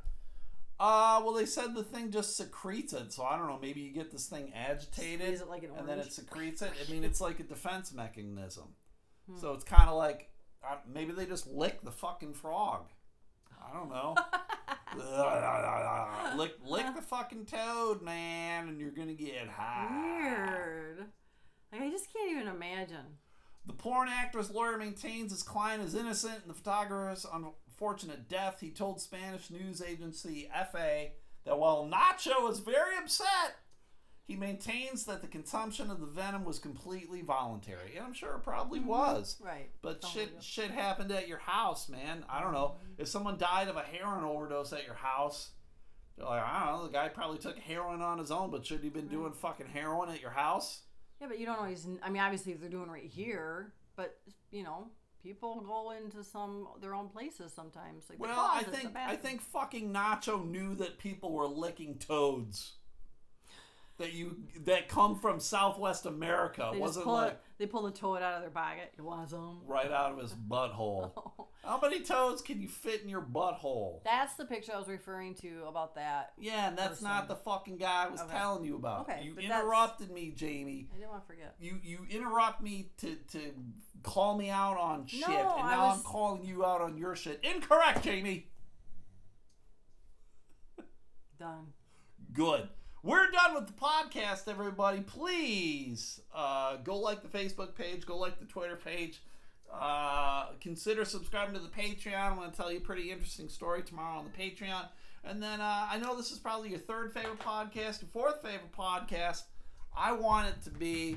[0.78, 3.58] Uh, well, they said the thing just secretes it, so I don't know.
[3.60, 6.70] Maybe you get this thing agitated, it like an and then it secretes it.
[6.86, 8.74] I mean, it's like a defense mechanism.
[9.30, 9.38] Hmm.
[9.38, 10.28] So it's kind of like
[10.62, 12.88] uh, maybe they just lick the fucking frog.
[13.58, 14.14] I don't know.
[16.36, 19.88] lick, lick the fucking toad, man, and you're gonna get high.
[19.90, 21.06] Weird.
[21.72, 23.18] Like I just can't even imagine.
[23.66, 27.26] The porn actor's lawyer maintains his client is innocent and the photographer's
[27.76, 28.58] unfortunate death.
[28.60, 31.08] He told Spanish news agency FA
[31.44, 33.56] that while Nacho is very upset,
[34.24, 37.96] he maintains that the consumption of the venom was completely voluntary.
[37.96, 38.88] And I'm sure it probably mm-hmm.
[38.88, 39.36] was.
[39.44, 39.70] Right.
[39.82, 40.40] But Oh, shit, yeah.
[40.40, 42.24] shit happened at your house, man.
[42.28, 42.76] I don't know.
[42.76, 43.02] Mm-hmm.
[43.02, 45.50] If someone died of a heroin overdose at your house,
[46.16, 46.86] you're like, I don't know.
[46.86, 50.08] The guy probably took heroin on his own, but should he been doing fucking heroin
[50.08, 50.82] at your house?
[51.20, 51.86] Yeah, but you don't always.
[52.02, 54.18] I mean, obviously, if they're doing right here, but
[54.50, 54.88] you know,
[55.26, 58.04] people go into some their own places sometimes.
[58.08, 62.72] Like the Well, I think I think fucking Nacho knew that people were licking toads.
[63.98, 64.36] That you
[64.66, 66.68] that come from Southwest America.
[66.70, 67.40] they It wasn't pull like it.
[67.56, 68.92] They pull the toad out of their pocket.
[68.98, 69.60] You want some?
[69.66, 71.12] right out of his butthole.
[71.68, 71.70] Oh.
[71.72, 74.04] How many toads can you fit in your butthole?
[74.04, 76.32] That's the picture I was referring to about that.
[76.38, 78.30] Yeah, and that's not the fucking guy I was Okay.
[78.36, 79.00] telling you about.
[79.08, 80.86] Okay, you interrupted me, Jamie.
[80.94, 81.56] I didn't want to forget.
[81.58, 83.40] You you interrupt me to to
[84.04, 87.16] call me out on shit, No, and I now I'm calling you out on your
[87.16, 87.40] shit.
[87.42, 88.46] Incorrect, Jamie.
[91.38, 91.72] Done.
[92.32, 92.68] Good.
[93.06, 94.98] We're done with the podcast, everybody.
[94.98, 99.22] Please uh, go like the Facebook page, go like the Twitter page.
[99.72, 102.32] Uh, consider subscribing to the Patreon.
[102.32, 104.88] I'm going to tell you a pretty interesting story tomorrow on the Patreon.
[105.22, 108.72] And then uh, I know this is probably your third favorite podcast, your fourth favorite
[108.76, 109.42] podcast.
[109.96, 111.16] I want it to be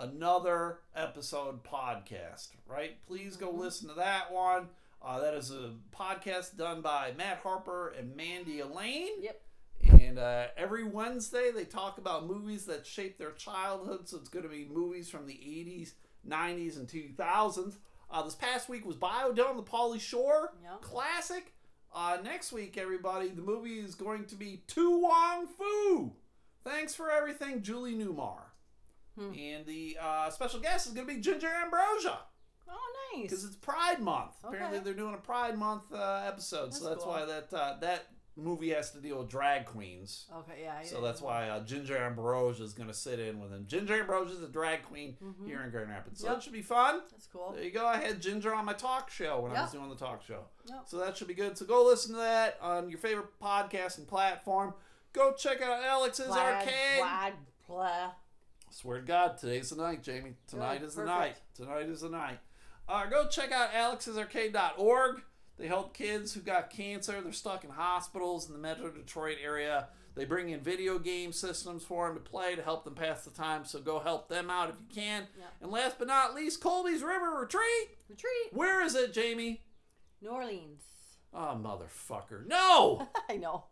[0.00, 2.96] another episode podcast, right?
[3.06, 4.70] Please go listen to that one.
[5.00, 9.22] Uh, that is a podcast done by Matt Harper and Mandy Elaine.
[9.22, 9.40] Yep.
[10.00, 14.08] And uh, every Wednesday, they talk about movies that shaped their childhood.
[14.08, 15.92] So it's going to be movies from the 80s,
[16.28, 17.76] 90s, and 2000s.
[18.10, 20.80] Uh, this past week was Biodome, the Pauly Shore Yep.
[20.82, 21.52] classic.
[21.94, 26.12] Uh, next week, everybody, the movie is going to be To Wong Foo.
[26.64, 28.40] Thanks for everything, Julie Newmar.
[29.18, 29.32] Hmm.
[29.38, 32.18] And the uh, special guest is going to be Ginger Ambrosia
[32.70, 33.22] Oh, nice.
[33.22, 34.34] because it's Pride Month.
[34.44, 37.12] Apparently, they're doing a Pride Month uh, episode, so That's that's cool.
[37.12, 38.06] why that uh, that
[38.38, 40.26] movie has to deal with drag queens.
[40.34, 40.80] Okay, yeah.
[40.82, 41.26] So didn't that's know.
[41.26, 43.64] why uh, Ginger Ambrosia is going to sit in with him.
[43.66, 46.20] Ginger Ambrosia is a drag queen here in Grand Rapids.
[46.20, 46.32] So Mm-hmm.
[46.32, 46.36] Yep.
[46.38, 47.00] that should be fun.
[47.10, 47.52] That's cool.
[47.52, 47.84] There you go.
[47.86, 50.44] I had Ginger on my talk show when I was doing the talk show.
[50.68, 50.82] Yep.
[50.86, 51.58] So that should be good.
[51.58, 54.74] So go listen to that on your favorite podcasting platform.
[55.12, 56.72] Go check out Alex's Plaid, Arcade.
[57.00, 57.32] plaid,
[57.66, 58.10] pla.
[58.70, 60.34] Swear to God, today's the night, Jamie.
[60.46, 61.36] Tonight Good, is the night.
[61.56, 62.38] Tonight is the night.
[62.86, 65.22] Uh, go check out alexsarcade.org.
[65.58, 67.20] They help kids who got cancer.
[67.20, 69.88] They're stuck in hospitals in the Metro Detroit area.
[70.14, 73.30] They bring in video game systems for them to play to help them pass the
[73.30, 73.64] time.
[73.64, 75.26] So go help them out if you can.
[75.38, 75.48] Yep.
[75.62, 77.98] And last but not least, Colby's River Retreat.
[78.08, 78.52] Retreat.
[78.52, 79.62] Where is it, Jamie?
[80.20, 80.82] New Orleans.
[81.34, 82.46] Oh, motherfucker.
[82.46, 83.08] No!
[83.28, 83.64] I know.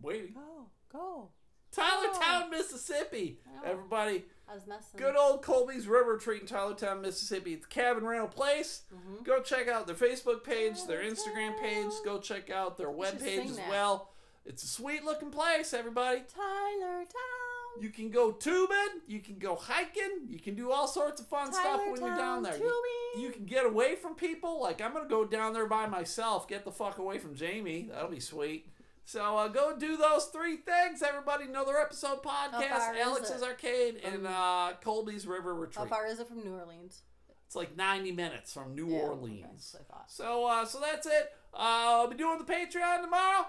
[0.00, 0.34] Wait.
[0.34, 1.28] Go, go.
[1.74, 3.38] Tylertown, Mississippi.
[3.46, 3.72] I know.
[3.72, 4.98] Everybody, I was messing.
[4.98, 7.54] good old Colby's River Treat in Tylertown, Mississippi.
[7.54, 8.82] It's cabin rental place.
[8.94, 9.24] Mhm.
[9.24, 11.92] Go check out their Facebook page, their Instagram page.
[12.04, 13.68] Go check out their webpage sing as that.
[13.68, 14.10] well.
[14.44, 16.22] It's a sweet looking place, everybody.
[16.32, 17.80] Tylertown.
[17.80, 21.52] You can go tubing, you can go hiking, you can do all sorts of fun
[21.52, 22.56] stuff when you're down there.
[22.56, 22.72] You,
[23.18, 24.62] you can get away from people.
[24.62, 27.90] Like I'm gonna go down there by myself, get the fuck away from Jamie.
[27.92, 28.66] That'll be sweet.
[29.08, 31.44] So uh, go do those three things, everybody.
[31.44, 33.40] Another episode podcast, Alex's?
[33.40, 35.88] Arcade, and uh, Colby's River Retreat.
[35.88, 37.02] How far is it from New Orleans?
[37.46, 39.46] It's like 90 minutes from New Yeah, Orleans.
[39.52, 40.10] that's what I thought.
[40.10, 41.32] So uh, so that's it.
[41.54, 43.46] Uh, I'll be doing the Patreon tomorrow.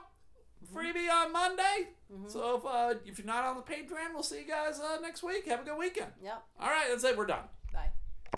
[0.63, 0.77] Mm-hmm.
[0.77, 1.87] Freebie on Monday.
[2.27, 5.23] So if uh, if you're not on the Patreon, we'll see you guys uh, next
[5.23, 5.47] week.
[5.47, 6.11] Have a good weekend.
[6.23, 6.43] Yep.
[6.59, 7.17] All right, that's it.
[7.17, 7.45] We're done.